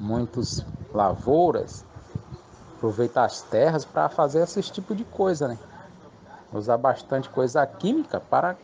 muitas 0.00 0.66
lavouras, 0.92 1.84
aproveitar 2.76 3.26
as 3.26 3.40
terras 3.42 3.84
para 3.84 4.08
fazer 4.08 4.42
esse 4.42 4.60
tipo 4.62 4.96
de 4.96 5.04
coisa, 5.04 5.46
né? 5.46 5.58
Usar 6.54 6.76
bastante 6.76 7.28
coisa 7.28 7.66
química 7.66 8.20
para, 8.20 8.56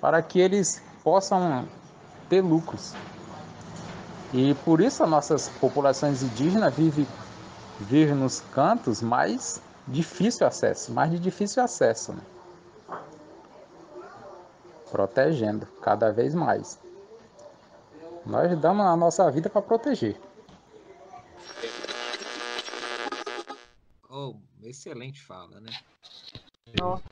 para 0.00 0.20
que 0.20 0.40
eles 0.40 0.82
possam 1.04 1.68
ter 2.28 2.40
lucros. 2.40 2.94
E 4.32 4.54
por 4.64 4.80
isso 4.80 5.04
as 5.04 5.08
nossas 5.08 5.48
populações 5.48 6.20
indígenas 6.20 6.74
vivem, 6.74 7.06
vivem 7.78 8.16
nos 8.16 8.40
cantos 8.40 9.00
mais 9.00 9.62
difícil 9.86 10.44
acesso, 10.44 10.92
mais 10.92 11.12
de 11.12 11.20
difícil 11.20 11.62
acesso, 11.62 12.12
né? 12.12 12.22
Protegendo 14.90 15.66
cada 15.80 16.10
vez 16.12 16.34
mais. 16.34 16.78
Nós 18.26 18.58
damos 18.58 18.84
a 18.84 18.96
nossa 18.96 19.30
vida 19.30 19.48
para 19.48 19.62
proteger. 19.62 20.20
Oh, 24.10 24.34
excelente 24.62 25.22
fala, 25.22 25.60
né? 25.60 25.70
Nossa. 26.78 27.04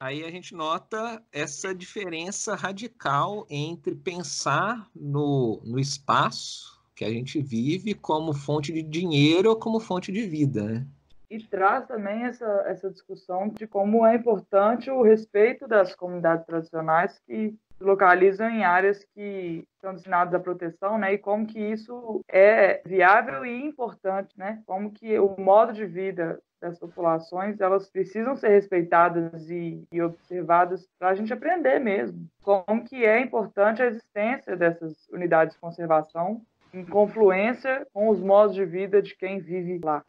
Aí 0.00 0.24
a 0.24 0.30
gente 0.30 0.54
nota 0.54 1.22
essa 1.32 1.74
diferença 1.74 2.54
radical 2.54 3.46
entre 3.48 3.94
pensar 3.94 4.88
no, 4.94 5.60
no 5.64 5.78
espaço 5.78 6.82
que 6.94 7.04
a 7.04 7.10
gente 7.10 7.40
vive 7.40 7.94
como 7.94 8.32
fonte 8.32 8.72
de 8.72 8.82
dinheiro 8.82 9.50
ou 9.50 9.56
como 9.56 9.80
fonte 9.80 10.10
de 10.10 10.22
vida, 10.26 10.64
né? 10.64 10.86
E 11.30 11.38
traz 11.38 11.86
também 11.86 12.24
essa, 12.24 12.44
essa 12.66 12.90
discussão 12.90 13.48
de 13.48 13.66
como 13.66 14.04
é 14.04 14.16
importante 14.16 14.90
o 14.90 15.02
respeito 15.02 15.66
das 15.66 15.94
comunidades 15.94 16.44
tradicionais 16.44 17.18
que 17.26 17.56
localizam 17.82 18.48
em 18.48 18.64
áreas 18.64 19.04
que 19.14 19.64
são 19.80 19.92
destinadas 19.92 20.34
à 20.34 20.40
proteção, 20.40 20.98
né? 20.98 21.12
E 21.12 21.18
como 21.18 21.46
que 21.46 21.58
isso 21.58 22.20
é 22.28 22.80
viável 22.86 23.44
e 23.44 23.64
importante, 23.64 24.36
né? 24.38 24.62
Como 24.66 24.92
que 24.92 25.18
o 25.18 25.36
modo 25.38 25.72
de 25.72 25.84
vida 25.84 26.40
das 26.60 26.78
populações 26.78 27.60
elas 27.60 27.90
precisam 27.90 28.36
ser 28.36 28.50
respeitadas 28.50 29.50
e, 29.50 29.82
e 29.90 30.00
observadas 30.00 30.88
para 30.96 31.08
a 31.08 31.14
gente 31.14 31.32
aprender 31.32 31.80
mesmo 31.80 32.28
como 32.40 32.84
que 32.84 33.04
é 33.04 33.20
importante 33.20 33.82
a 33.82 33.86
existência 33.86 34.56
dessas 34.56 35.08
unidades 35.08 35.54
de 35.54 35.60
conservação 35.60 36.40
em 36.72 36.84
confluência 36.84 37.86
com 37.92 38.08
os 38.08 38.20
modos 38.20 38.54
de 38.54 38.64
vida 38.64 39.02
de 39.02 39.14
quem 39.16 39.40
vive 39.40 39.80
lá. 39.84 40.02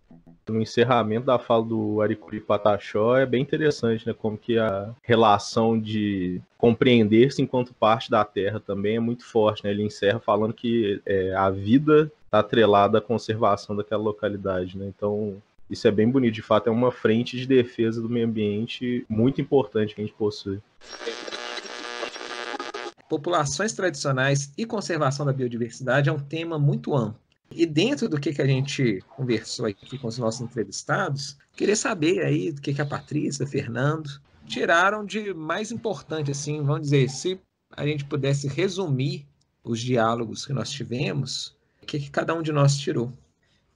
No 0.48 0.62
encerramento 0.62 1.26
da 1.26 1.40
fala 1.40 1.64
do 1.64 2.02
Aricuri 2.02 2.42
Pataxó 2.42 3.18
é 3.18 3.26
bem 3.26 3.42
interessante, 3.42 4.06
né? 4.06 4.14
Como 4.14 4.38
que 4.38 4.58
a 4.58 4.94
relação 5.02 5.80
de 5.80 6.42
compreender-se 6.58 7.42
enquanto 7.42 7.74
parte 7.74 8.12
da 8.12 8.26
Terra 8.26 8.60
também 8.60 8.98
é 8.98 9.00
muito 9.00 9.26
forte, 9.26 9.64
né? 9.64 9.72
Ele 9.72 9.84
encerra 9.84 10.20
falando 10.20 10.54
que 10.54 11.02
é, 11.06 11.34
a 11.34 11.50
vida 11.50 12.12
está 12.26 12.40
atrelada 12.40 12.98
à 12.98 13.02
conservação 13.02 13.76
daquela 13.76 14.04
localidade, 14.04 14.78
né? 14.78 14.86
Então 14.88 15.42
isso 15.70 15.88
é 15.88 15.92
bem 15.92 16.10
bonito, 16.10 16.34
de 16.34 16.42
fato 16.42 16.68
é 16.68 16.72
uma 16.72 16.92
frente 16.92 17.38
de 17.38 17.48
defesa 17.48 18.02
do 18.02 18.10
meio 18.10 18.28
ambiente 18.28 19.06
muito 19.08 19.40
importante 19.40 19.96
que 19.96 20.02
a 20.02 20.04
gente 20.04 20.16
possui 20.16 20.60
populações 23.14 23.74
tradicionais 23.74 24.52
e 24.58 24.66
conservação 24.66 25.24
da 25.24 25.32
biodiversidade 25.32 26.10
é 26.10 26.12
um 26.12 26.18
tema 26.18 26.58
muito 26.58 26.96
amplo. 26.96 27.22
E 27.56 27.66
dentro 27.66 28.10
do 28.10 28.20
que, 28.20 28.34
que 28.34 28.42
a 28.42 28.48
gente 28.48 29.02
conversou 29.16 29.66
aqui 29.66 29.98
com 29.98 30.08
os 30.08 30.18
nossos 30.18 30.42
entrevistados, 30.42 31.38
queria 31.56 31.76
saber 31.76 32.24
aí 32.24 32.52
do 32.52 32.62
que, 32.62 32.74
que 32.74 32.82
a 32.82 32.86
Patrícia, 32.86 33.46
Fernando, 33.46 34.10
tiraram 34.46 35.06
de 35.06 35.34
mais 35.34 35.72
importante, 35.72 36.32
assim, 36.32 36.62
vamos 36.64 36.82
dizer, 36.82 37.10
se 37.10 37.40
a 37.72 37.86
gente 37.86 38.06
pudesse 38.06 38.48
resumir 38.48 39.28
os 39.64 39.80
diálogos 39.80 40.46
que 40.46 40.54
nós 40.54 40.70
tivemos, 40.70 41.56
o 41.82 41.86
que, 41.86 42.00
que 42.00 42.10
cada 42.10 42.34
um 42.34 42.42
de 42.42 42.52
nós 42.52 42.78
tirou. 42.78 43.12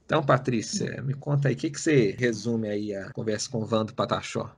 Então, 0.06 0.24
Patrícia, 0.24 1.02
me 1.02 1.14
conta 1.14 1.50
aí, 1.50 1.54
o 1.54 1.58
que, 1.58 1.70
que 1.70 1.80
você 1.80 2.16
resume 2.18 2.70
aí 2.70 2.96
a 2.96 3.12
conversa 3.12 3.50
com 3.50 3.60
o 3.60 3.66
Vando 3.66 3.94
Patachó? 3.94 4.56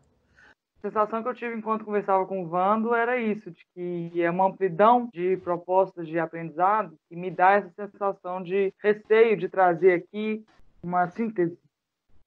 A 0.79 0.87
sensação 0.87 1.21
que 1.21 1.27
eu 1.27 1.33
tive 1.33 1.55
enquanto 1.55 1.83
conversava 1.83 2.25
com 2.25 2.41
o 2.41 2.47
Vando 2.47 2.95
era 2.95 3.17
isso, 3.17 3.51
de 3.51 3.65
que 3.73 4.21
é 4.21 4.31
uma 4.31 4.47
amplidão 4.47 5.09
de 5.13 5.35
propostas 5.37 6.07
de 6.07 6.17
aprendizado 6.17 6.95
que 7.09 7.17
me 7.17 7.29
dá 7.29 7.51
essa 7.51 7.69
sensação 7.69 8.41
de 8.41 8.73
receio 8.81 9.35
de 9.35 9.49
trazer 9.49 9.93
aqui 9.93 10.41
uma 10.81 11.05
síntese 11.09 11.59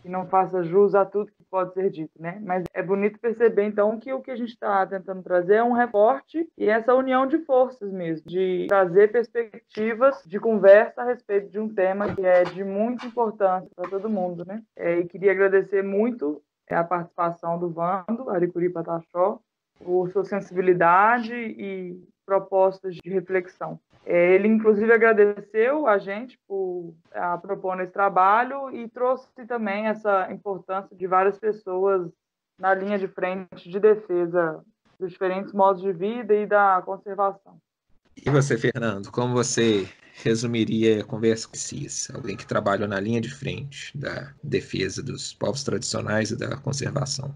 que 0.02 0.08
não 0.08 0.26
faça 0.26 0.64
jus 0.64 0.94
a 0.94 1.06
tudo 1.06 1.32
que 1.32 1.44
pode 1.50 1.72
ser 1.72 1.88
dito, 1.88 2.10
né? 2.20 2.42
Mas 2.44 2.64
é 2.74 2.82
bonito 2.82 3.18
perceber, 3.20 3.64
então, 3.64 3.98
que 3.98 4.12
o 4.12 4.20
que 4.20 4.32
a 4.32 4.36
gente 4.36 4.50
está 4.50 4.84
tentando 4.84 5.22
trazer 5.22 5.54
é 5.54 5.64
um 5.64 5.72
reporte 5.72 6.46
e 6.58 6.68
essa 6.68 6.94
união 6.94 7.26
de 7.26 7.38
forças 7.38 7.90
mesmo, 7.90 8.28
de 8.28 8.66
trazer 8.68 9.12
perspectivas 9.12 10.22
de 10.26 10.38
conversa 10.38 11.00
a 11.00 11.06
respeito 11.06 11.48
de 11.48 11.58
um 11.58 11.72
tema 11.72 12.14
que 12.14 12.26
é 12.26 12.42
de 12.42 12.64
muita 12.64 13.06
importância 13.06 13.70
para 13.74 13.88
todo 13.88 14.10
mundo, 14.10 14.44
né? 14.44 14.62
É, 14.76 14.98
e 14.98 15.06
queria 15.06 15.32
agradecer 15.32 15.82
muito 15.82 16.42
é 16.68 16.75
a 16.75 16.85
participação 16.85 17.59
do 17.59 17.70
Vando, 17.70 18.31
Aricuri 18.31 18.70
Pataxó, 18.70 19.38
por 19.79 20.11
sua 20.11 20.25
sensibilidade 20.25 21.35
e 21.35 22.01
propostas 22.25 22.94
de 22.94 23.11
reflexão. 23.11 23.79
É, 24.05 24.35
ele, 24.35 24.48
inclusive, 24.48 24.92
agradeceu 24.92 25.87
a 25.87 25.98
gente 25.98 26.38
por 26.46 26.94
a 27.12 27.38
propor 27.38 27.81
esse 27.81 27.92
trabalho 27.92 28.70
e 28.70 28.88
trouxe 28.88 29.29
também 29.46 29.87
essa 29.87 30.31
importância 30.33 30.96
de 30.96 31.07
várias 31.07 31.38
pessoas 31.38 32.11
na 32.59 32.75
linha 32.75 32.98
de 32.98 33.09
frente 33.09 33.68
de 33.68 33.79
defesa 33.79 34.64
dos 34.98 35.11
diferentes 35.11 35.53
modos 35.53 35.83
de 35.83 35.92
vida 35.92 36.35
e 36.35 36.46
da 36.46 36.83
conservação. 36.85 37.59
E 38.16 38.31
você, 38.31 38.57
Fernando, 38.57 39.11
como 39.11 39.35
você 39.35 39.88
resumiria 40.22 41.01
a 41.01 41.05
conversa 41.05 41.48
com 41.48 41.57
CIS, 41.57 42.11
alguém 42.14 42.37
que 42.37 42.46
trabalha 42.46 42.87
na 42.87 43.01
linha 43.01 43.20
de 43.20 43.31
frente 43.31 43.96
da 43.96 44.33
defesa 44.42 45.03
dos 45.03 45.33
povos 45.33 45.64
tradicionais 45.64 46.31
e 46.31 46.37
da 46.37 46.57
conservação. 46.57 47.35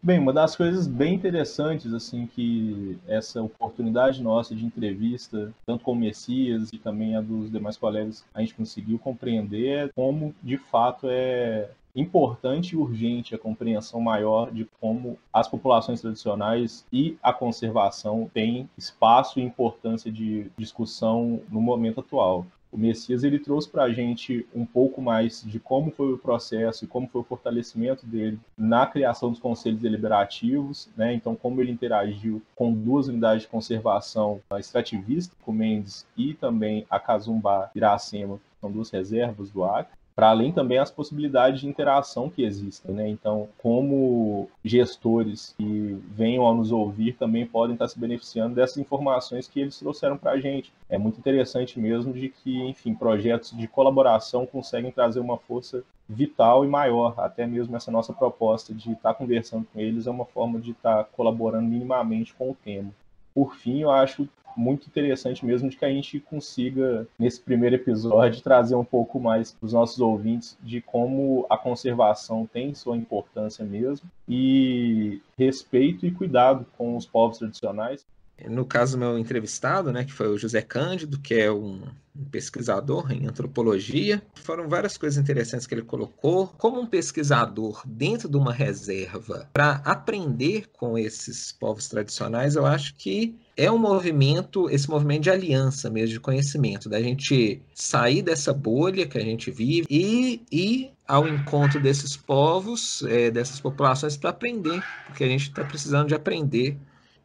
Bem, 0.00 0.20
uma 0.20 0.32
das 0.32 0.54
coisas 0.54 0.86
bem 0.86 1.14
interessantes, 1.14 1.92
assim, 1.92 2.26
que 2.26 2.96
essa 3.06 3.42
oportunidade 3.42 4.22
nossa 4.22 4.54
de 4.54 4.64
entrevista, 4.64 5.52
tanto 5.66 5.82
com 5.82 5.92
o 5.92 5.96
Messias 5.96 6.72
e 6.72 6.78
também 6.78 7.16
a 7.16 7.20
dos 7.20 7.50
demais 7.50 7.76
colegas, 7.76 8.24
a 8.32 8.40
gente 8.40 8.54
conseguiu 8.54 8.98
compreender 8.98 9.86
é 9.86 9.88
como, 9.88 10.34
de 10.42 10.56
fato, 10.56 11.08
é 11.10 11.68
importante 12.00 12.72
e 12.72 12.76
urgente 12.76 13.34
a 13.34 13.38
compreensão 13.38 14.00
maior 14.00 14.50
de 14.50 14.66
como 14.80 15.18
as 15.32 15.48
populações 15.48 16.00
tradicionais 16.00 16.86
e 16.92 17.16
a 17.22 17.32
conservação 17.32 18.30
têm 18.32 18.68
espaço 18.76 19.40
e 19.40 19.42
importância 19.42 20.10
de 20.10 20.50
discussão 20.56 21.40
no 21.50 21.60
momento 21.60 22.00
atual. 22.00 22.46
O 22.70 22.76
Messias 22.76 23.24
ele 23.24 23.38
trouxe 23.38 23.68
para 23.68 23.84
a 23.84 23.92
gente 23.92 24.46
um 24.54 24.64
pouco 24.64 25.00
mais 25.00 25.42
de 25.42 25.58
como 25.58 25.90
foi 25.90 26.12
o 26.12 26.18
processo 26.18 26.84
e 26.84 26.88
como 26.88 27.08
foi 27.08 27.22
o 27.22 27.24
fortalecimento 27.24 28.04
dele 28.04 28.38
na 28.56 28.86
criação 28.86 29.30
dos 29.30 29.40
conselhos 29.40 29.80
deliberativos, 29.80 30.90
né? 30.94 31.14
Então, 31.14 31.34
como 31.34 31.62
ele 31.62 31.72
interagiu 31.72 32.42
com 32.54 32.70
duas 32.70 33.08
unidades 33.08 33.42
de 33.42 33.48
conservação, 33.48 34.42
a 34.50 34.60
extrativista, 34.60 35.34
com 35.42 35.50
Mendes, 35.50 36.06
e 36.14 36.34
também 36.34 36.86
a 36.90 37.00
Cazumbá 37.00 37.70
Iracema, 37.74 38.38
são 38.60 38.70
duas 38.70 38.90
reservas 38.90 39.50
do 39.50 39.64
Acre 39.64 39.97
para 40.18 40.30
além 40.30 40.50
também 40.50 40.78
as 40.78 40.90
possibilidades 40.90 41.60
de 41.60 41.68
interação 41.68 42.28
que 42.28 42.42
existem, 42.42 42.92
né? 42.92 43.08
Então, 43.08 43.48
como 43.56 44.50
gestores 44.64 45.54
que 45.56 45.96
venham 46.10 46.48
a 46.48 46.52
nos 46.52 46.72
ouvir 46.72 47.12
também 47.12 47.46
podem 47.46 47.74
estar 47.74 47.86
se 47.86 47.96
beneficiando 47.96 48.56
dessas 48.56 48.78
informações 48.78 49.46
que 49.46 49.60
eles 49.60 49.78
trouxeram 49.78 50.16
para 50.16 50.32
a 50.32 50.40
gente. 50.40 50.72
É 50.88 50.98
muito 50.98 51.20
interessante 51.20 51.78
mesmo 51.78 52.12
de 52.12 52.30
que, 52.30 52.60
enfim, 52.62 52.96
projetos 52.96 53.56
de 53.56 53.68
colaboração 53.68 54.44
conseguem 54.44 54.90
trazer 54.90 55.20
uma 55.20 55.38
força 55.38 55.84
vital 56.08 56.64
e 56.64 56.68
maior. 56.68 57.14
Até 57.16 57.46
mesmo 57.46 57.76
essa 57.76 57.92
nossa 57.92 58.12
proposta 58.12 58.74
de 58.74 58.90
estar 58.90 59.14
conversando 59.14 59.68
com 59.72 59.78
eles 59.78 60.08
é 60.08 60.10
uma 60.10 60.24
forma 60.24 60.58
de 60.58 60.72
estar 60.72 61.04
colaborando 61.12 61.68
minimamente 61.68 62.34
com 62.34 62.50
o 62.50 62.56
tema. 62.56 62.90
Por 63.32 63.54
fim, 63.54 63.82
eu 63.82 63.90
acho 63.92 64.28
muito 64.56 64.86
interessante 64.86 65.44
mesmo 65.44 65.68
de 65.68 65.76
que 65.76 65.84
a 65.84 65.90
gente 65.90 66.20
consiga, 66.20 67.06
nesse 67.18 67.40
primeiro 67.40 67.76
episódio, 67.76 68.42
trazer 68.42 68.74
um 68.74 68.84
pouco 68.84 69.20
mais 69.20 69.52
para 69.52 69.66
os 69.66 69.72
nossos 69.72 70.00
ouvintes 70.00 70.56
de 70.62 70.80
como 70.80 71.46
a 71.48 71.56
conservação 71.56 72.46
tem 72.46 72.74
sua 72.74 72.96
importância 72.96 73.64
mesmo 73.64 74.08
e 74.28 75.20
respeito 75.38 76.06
e 76.06 76.10
cuidado 76.10 76.66
com 76.76 76.96
os 76.96 77.06
povos 77.06 77.38
tradicionais. 77.38 78.04
No 78.46 78.64
caso 78.64 78.96
do 78.96 79.00
meu 79.00 79.18
entrevistado, 79.18 79.92
né, 79.92 80.04
que 80.04 80.12
foi 80.12 80.28
o 80.28 80.38
José 80.38 80.62
Cândido, 80.62 81.18
que 81.18 81.34
é 81.34 81.50
um, 81.50 81.82
pesquisador 82.30 83.12
em 83.12 83.26
antropologia, 83.26 84.22
foram 84.34 84.68
várias 84.68 84.96
coisas 84.96 85.18
interessantes 85.18 85.66
que 85.66 85.74
ele 85.74 85.82
colocou. 85.82 86.48
Como 86.58 86.80
um 86.80 86.86
pesquisador 86.86 87.82
dentro 87.86 88.28
de 88.28 88.36
uma 88.36 88.52
reserva 88.52 89.48
para 89.52 89.80
aprender 89.84 90.66
com 90.72 90.98
esses 90.98 91.52
povos 91.52 91.88
tradicionais, 91.88 92.56
eu 92.56 92.66
acho 92.66 92.94
que 92.96 93.36
é 93.56 93.70
um 93.70 93.78
movimento, 93.78 94.70
esse 94.70 94.88
movimento 94.88 95.24
de 95.24 95.30
aliança 95.30 95.90
mesmo, 95.90 96.14
de 96.14 96.20
conhecimento, 96.20 96.88
da 96.88 97.00
gente 97.00 97.60
sair 97.74 98.22
dessa 98.22 98.52
bolha 98.52 99.06
que 99.06 99.18
a 99.18 99.22
gente 99.22 99.50
vive 99.50 99.86
e 99.90 100.42
ir 100.50 100.92
ao 101.06 101.26
encontro 101.26 101.80
desses 101.80 102.16
povos, 102.16 103.02
é, 103.08 103.30
dessas 103.30 103.58
populações, 103.58 104.16
para 104.16 104.30
aprender, 104.30 104.82
porque 105.06 105.24
a 105.24 105.28
gente 105.28 105.48
está 105.48 105.64
precisando 105.64 106.08
de 106.08 106.14
aprender 106.14 106.76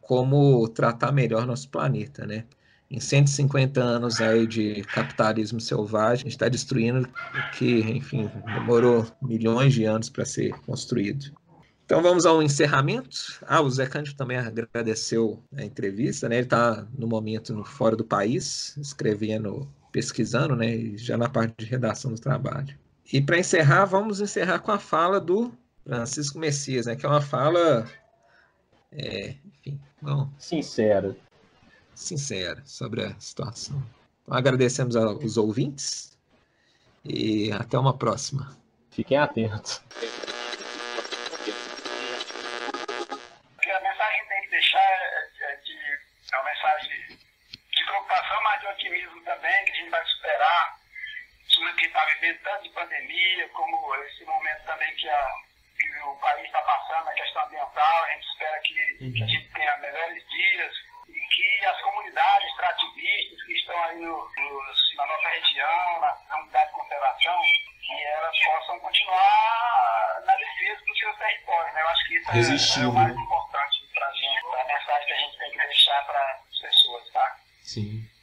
como 0.06 0.68
tratar 0.68 1.12
melhor 1.12 1.46
nosso 1.46 1.68
planeta, 1.68 2.26
né? 2.26 2.44
Em 2.90 3.00
150 3.00 3.82
anos 3.82 4.20
aí 4.20 4.46
de 4.46 4.82
capitalismo 4.82 5.60
selvagem, 5.60 6.12
a 6.12 6.16
gente 6.24 6.28
está 6.28 6.48
destruindo 6.48 7.08
o 7.08 7.50
que, 7.56 7.80
enfim, 7.80 8.30
demorou 8.46 9.06
milhões 9.22 9.72
de 9.72 9.84
anos 9.84 10.08
para 10.08 10.24
ser 10.24 10.52
construído. 10.60 11.32
Então 11.84 12.02
vamos 12.02 12.24
ao 12.24 12.42
encerramento. 12.42 13.40
Ah, 13.46 13.60
o 13.60 13.70
Zé 13.70 13.86
Cândido 13.86 14.16
também 14.16 14.36
agradeceu 14.36 15.42
a 15.56 15.64
entrevista, 15.64 16.28
né? 16.28 16.36
Ele 16.36 16.44
está 16.44 16.86
no 16.96 17.06
momento 17.06 17.54
no 17.54 17.64
fora 17.64 17.96
do 17.96 18.04
país, 18.04 18.76
escrevendo, 18.76 19.68
pesquisando, 19.90 20.54
né? 20.54 20.96
Já 20.96 21.16
na 21.16 21.28
parte 21.28 21.54
de 21.58 21.66
redação 21.66 22.12
do 22.12 22.20
trabalho. 22.20 22.78
E 23.12 23.20
para 23.20 23.38
encerrar, 23.38 23.86
vamos 23.86 24.20
encerrar 24.20 24.60
com 24.60 24.70
a 24.70 24.78
fala 24.78 25.20
do 25.20 25.52
Francisco 25.84 26.38
Messias, 26.38 26.86
né? 26.86 26.96
Que 26.96 27.04
é 27.04 27.08
uma 27.08 27.20
fala 27.20 27.86
é, 28.96 29.34
enfim, 29.44 29.80
bom. 30.04 30.28
Sincera. 30.38 31.16
Sincera 31.94 32.62
sobre 32.64 33.04
a 33.04 33.18
situação. 33.18 33.82
Então, 34.22 34.36
agradecemos 34.36 34.94
aos 34.96 35.36
ouvintes 35.36 36.18
e 37.04 37.50
até 37.52 37.78
uma 37.78 37.96
próxima. 37.96 38.56
Fiquem 38.90 39.18
atentos. 39.18 39.82
a 43.64 43.80
mensagem 43.80 44.22
que 44.22 44.28
tem 44.28 44.42
que 44.42 44.50
deixar 44.50 44.80
de, 45.64 45.76
uma 46.32 46.44
mensagem 46.44 47.18
de 47.74 47.84
preocupação, 47.84 48.42
mas 48.44 48.60
de 48.60 48.66
otimismo 48.66 49.24
também, 49.24 49.64
que 49.64 49.72
a 49.72 49.74
gente 49.74 49.90
vai 49.90 50.06
superar 50.06 50.84
que 51.76 51.86
está 51.86 52.04
vivendo 52.06 52.38
tanto 52.42 52.62
de 52.62 52.70
pandemia, 52.70 53.48
como 53.50 53.94
esse 54.06 54.24
momento 54.24 54.64
também 54.64 54.94
que 54.96 55.08
a 55.08 55.28
o 56.10 56.16
país 56.16 56.44
está 56.46 56.60
passando, 56.62 57.08
a 57.08 57.12
questão 57.12 57.44
ambiental, 57.44 58.04
a 58.04 58.12
gente 58.12 58.26
espera 58.28 58.60
que, 58.60 58.74
que, 59.12 59.22
a 59.22 59.26
gente 59.26 59.52
tenha 59.52 59.76
melhores 59.78 60.28
dias 60.28 60.72
e 61.08 61.20
que 61.20 61.66
as 61.66 61.80
comunidades 61.82 62.48
extrativistas 62.48 63.42
que 63.42 63.52
estão 63.52 63.84
aí 63.84 63.98
no, 63.98 64.16
nos, 64.16 64.94
na 64.96 65.06
nossa 65.06 65.28
região, 65.28 66.00
na 66.00 66.08
comunidade 66.30 66.66
de 66.66 66.72
conservação, 66.72 67.42
que 67.86 68.04
elas 68.04 68.38
possam 68.44 68.80
continuar 68.80 70.22
na 70.24 70.36
defesa 70.36 70.84
dos 70.86 70.98
seus 70.98 71.18
territórios. 71.18 71.74
Né? 71.74 71.82
Eu 71.82 71.88
acho 71.88 72.06
que 72.06 72.14
isso 72.14 72.30
é, 72.30 72.82
é, 72.82 72.86
o 72.86 72.92
mais 72.92 73.16
importante 73.16 73.90
para 73.92 74.06
a 74.06 74.12
gente, 74.12 74.38
a 74.38 74.64
mensagem 74.64 75.06
que 75.06 75.12
a 75.12 75.16
gente 75.16 75.38
tem 75.38 75.50
que 75.50 75.58
deixar 75.58 76.06
para 76.06 76.20
as 76.20 76.58
pessoas. 76.60 77.10
Tá? 77.10 77.36
Sim. 77.62 78.13